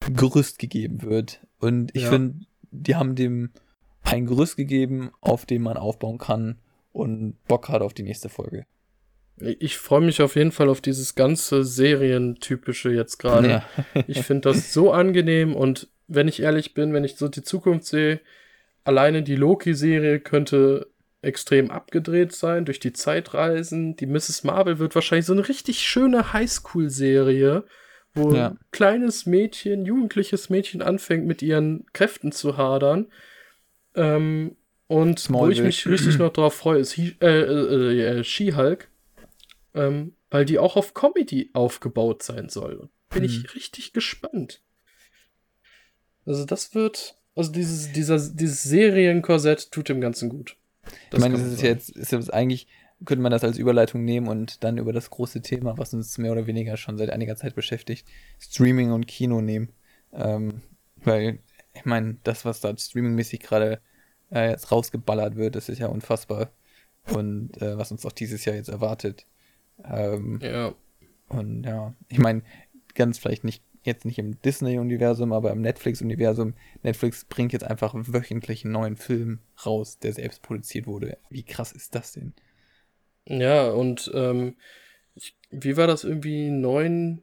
[0.00, 1.40] Gerüst gegeben wird.
[1.60, 2.10] Und ich ja.
[2.10, 3.50] finde, die haben dem
[4.02, 6.58] ein Gerüst gegeben, auf dem man aufbauen kann
[6.92, 8.66] und Bock hat auf die nächste Folge.
[9.38, 13.48] Ich freue mich auf jeden Fall auf dieses ganze Serientypische jetzt gerade.
[13.48, 13.64] Ja.
[14.06, 17.86] ich finde das so angenehm und wenn ich ehrlich bin, wenn ich so die Zukunft
[17.86, 18.20] sehe,
[18.82, 20.88] alleine die Loki-Serie könnte
[21.22, 23.96] extrem abgedreht sein durch die Zeitreisen.
[23.96, 24.44] Die Mrs.
[24.44, 27.64] Marvel wird wahrscheinlich so eine richtig schöne Highschool-Serie,
[28.14, 28.48] wo ja.
[28.48, 33.06] ein kleines Mädchen, jugendliches Mädchen anfängt, mit ihren Kräften zu hadern.
[33.94, 34.56] Ähm,
[34.86, 38.88] und Small wo ich mich richtig noch drauf freue, ist äh, äh, äh, She-Hulk,
[39.74, 42.88] ähm, weil die auch auf Comedy aufgebaut sein soll.
[43.10, 43.30] Bin hm.
[43.30, 44.60] ich richtig gespannt.
[46.26, 50.56] Also das wird, also dieses, dieser, dieses Serienkorsett tut dem Ganzen gut.
[51.10, 52.68] Das ich meine, das ist jetzt, ist jetzt eigentlich,
[53.04, 56.32] könnte man das als Überleitung nehmen und dann über das große Thema, was uns mehr
[56.32, 58.06] oder weniger schon seit einiger Zeit beschäftigt,
[58.38, 59.70] Streaming und Kino nehmen.
[60.12, 60.62] Ähm,
[60.96, 61.40] weil,
[61.74, 63.80] ich meine, das, was da streamingmäßig gerade
[64.30, 66.50] äh, jetzt rausgeballert wird, das ist ja unfassbar.
[67.12, 69.26] Und äh, was uns auch dieses Jahr jetzt erwartet.
[69.84, 70.74] Ähm, ja.
[71.28, 72.42] Und ja, ich meine,
[72.94, 76.54] ganz vielleicht nicht jetzt nicht im Disney-Universum, aber im Netflix-Universum.
[76.82, 81.18] Netflix bringt jetzt einfach wöchentlich einen neuen Film raus, der selbst produziert wurde.
[81.28, 82.32] Wie krass ist das denn?
[83.26, 84.56] Ja, und ähm,
[85.14, 86.50] ich, wie war das irgendwie?
[86.50, 87.22] 900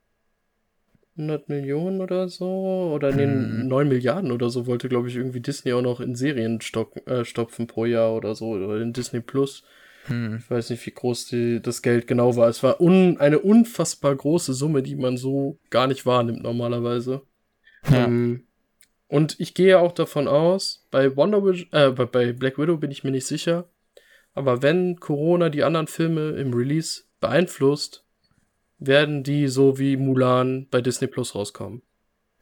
[1.49, 2.91] Millionen oder so?
[2.93, 3.67] Oder nee, Hm.
[3.67, 7.25] 9 Milliarden oder so wollte, glaube ich, irgendwie Disney auch noch in Serien stock, äh,
[7.25, 8.49] stopfen pro Jahr oder so.
[8.49, 9.63] Oder in Disney Plus.
[10.05, 10.37] Hm.
[10.37, 12.49] Ich weiß nicht, wie groß die, das Geld genau war.
[12.49, 17.21] Es war un, eine unfassbar große Summe, die man so gar nicht wahrnimmt normalerweise.
[17.89, 18.05] Ja.
[18.05, 18.47] Ähm,
[19.07, 23.03] und ich gehe auch davon aus, bei Wonder Vision, äh, bei Black Widow bin ich
[23.03, 23.69] mir nicht sicher.
[24.33, 28.05] Aber wenn Corona die anderen Filme im Release beeinflusst,
[28.77, 31.81] werden die so wie Mulan bei Disney Plus rauskommen.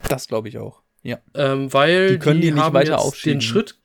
[0.08, 0.82] Das glaube ich auch.
[1.02, 1.20] Ja.
[1.34, 3.78] Ähm, weil Die können die nicht haben weiter jetzt den Schritt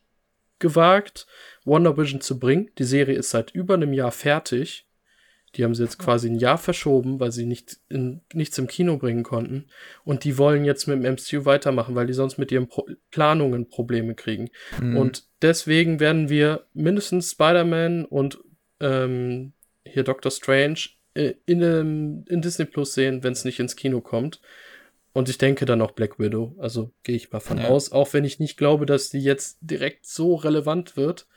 [0.59, 1.26] gewagt,
[1.64, 2.70] Wonder Vision zu bringen.
[2.78, 4.84] Die Serie ist seit über einem Jahr fertig.
[5.57, 8.96] Die haben sie jetzt quasi ein Jahr verschoben, weil sie nicht in, nichts im Kino
[8.96, 9.66] bringen konnten.
[10.05, 13.68] Und die wollen jetzt mit dem MCU weitermachen, weil die sonst mit ihren Pro Planungen
[13.68, 14.50] Probleme kriegen.
[14.78, 14.96] Hm.
[14.96, 18.38] Und deswegen werden wir mindestens Spider-Man und
[18.80, 19.52] ähm,
[19.86, 20.80] hier Doctor Strange
[21.14, 24.40] äh, in, ähm, in Disney Plus sehen, wenn es nicht ins Kino kommt.
[25.12, 26.57] Und ich denke dann auch Black Widow.
[26.59, 27.68] Also gehe ich mal von Ja.
[27.68, 31.28] aus, auch wenn ich nicht glaube, dass die jetzt direkt so relevant wird,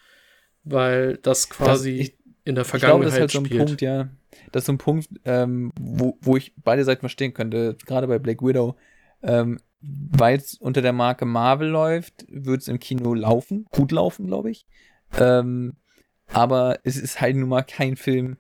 [0.64, 2.17] weil das quasi ich-
[2.48, 3.66] in der Ich glaube, Vergangenheit das ist halt so ein.
[3.66, 4.10] Punkt, ja.
[4.52, 7.76] Das ist so ein Punkt, ähm, wo, wo ich beide Seiten verstehen könnte.
[7.86, 8.76] Gerade bei Black Widow.
[9.22, 13.66] Ähm, Weil es unter der Marke Marvel läuft, wird es im Kino laufen.
[13.72, 14.66] Gut laufen, glaube ich.
[15.20, 15.74] Ähm,
[16.28, 18.38] aber es ist halt nun mal kein Film,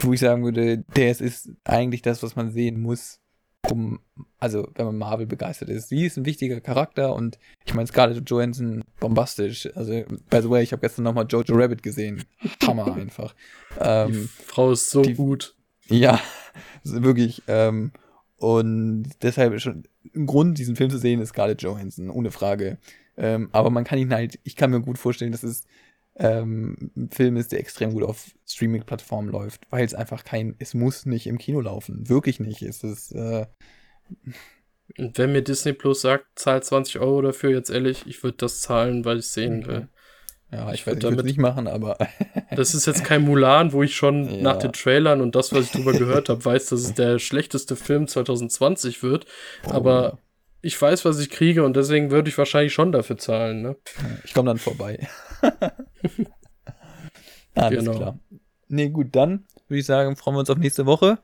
[0.00, 3.19] wo ich sagen würde, der es ist eigentlich das, was man sehen muss,
[3.68, 4.00] um,
[4.38, 5.88] also wenn man Marvel begeistert ist.
[5.88, 9.68] Sie ist ein wichtiger Charakter und ich meine Scarlett Johansson bombastisch.
[9.74, 9.92] Also,
[10.30, 12.24] by the way, ich habe gestern nochmal Jojo Rabbit gesehen.
[12.66, 13.34] Hammer einfach.
[13.76, 15.54] Die Ähm, Frau ist so die- gut.
[15.88, 16.18] ja,
[16.84, 17.42] wirklich.
[17.48, 17.92] Ähm,
[18.38, 19.84] und deshalb ist schon
[20.14, 22.78] ein Grund, diesen Film zu sehen, ist Scarlett Johansson, ohne Frage.
[23.18, 25.64] Ähm, aber man kann ihn halt, ich kann mir gut vorstellen, dass es
[26.20, 31.06] ähm, Film ist, der extrem gut auf Streaming-Plattformen läuft, weil es einfach kein, es muss
[31.06, 32.08] nicht im Kino laufen.
[32.08, 32.62] Wirklich nicht.
[32.62, 33.46] Es ist, äh,
[34.98, 38.60] Und wenn mir Disney Plus sagt, zahl 20 Euro dafür, jetzt ehrlich, ich würde das
[38.60, 39.88] zahlen, weil ich sehen will.
[40.52, 41.96] ja, ich, Ich würde damit- nicht machen, aber
[42.56, 44.42] Das ist jetzt kein Mulan, wo ich schon Ja.
[44.42, 47.76] nach den Trailern und das, was ich drüber gehört habe, weiß, dass es der schlechteste
[47.76, 49.24] Film 2020 wird.
[49.64, 50.18] Aber
[50.60, 53.62] ich weiß, was ich kriege und deswegen würde ich wahrscheinlich schon dafür zahlen.
[53.62, 53.76] Ne?
[54.24, 55.08] ich komme dann vorbei.
[57.54, 57.96] Alles Genau.
[57.96, 58.18] klar.
[58.68, 61.18] Nee, gut, dann würde ich sagen, freuen wir uns auf nächste Woche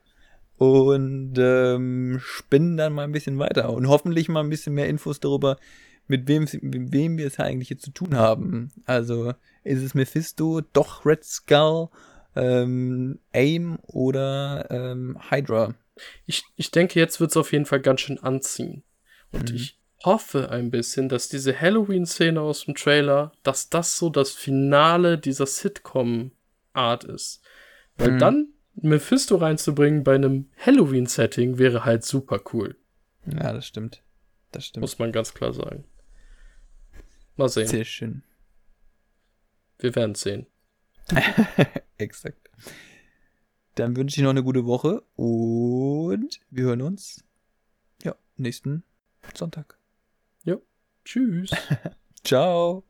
[0.58, 5.20] und ähm, spinnen dann mal ein bisschen weiter und hoffentlich mal ein bisschen mehr Infos
[5.20, 5.56] darüber,
[6.08, 8.72] mit wem, mit wem wir es eigentlich hier zu tun haben.
[8.84, 9.32] Also
[9.64, 11.88] ist es Mephisto, doch Red Skull,
[12.34, 15.74] ähm, AIM oder ähm, Hydra?
[16.26, 18.82] Ich, ich denke, jetzt wird es auf jeden Fall ganz schön anziehen.
[19.32, 19.56] Und Mhm.
[19.56, 25.18] ich hoffe ein bisschen, dass diese Halloween-Szene aus dem Trailer, dass das so das Finale
[25.18, 27.42] dieser Sitcom-Art ist.
[27.98, 28.18] Weil Mhm.
[28.18, 32.76] dann Mephisto reinzubringen bei einem Halloween-Setting wäre halt super cool.
[33.26, 34.02] Ja, das stimmt.
[34.52, 34.82] Das stimmt.
[34.82, 35.84] Muss man ganz klar sagen.
[37.36, 37.66] Mal sehen.
[37.66, 38.22] Sehr schön.
[39.78, 40.46] Wir werden sehen.
[41.98, 42.50] Exakt.
[43.74, 47.24] Dann wünsche ich noch eine gute Woche und wir hören uns
[48.02, 48.84] ja nächsten
[49.34, 49.75] Sonntag.
[51.06, 51.50] Tschüss.
[52.24, 52.82] Ciao.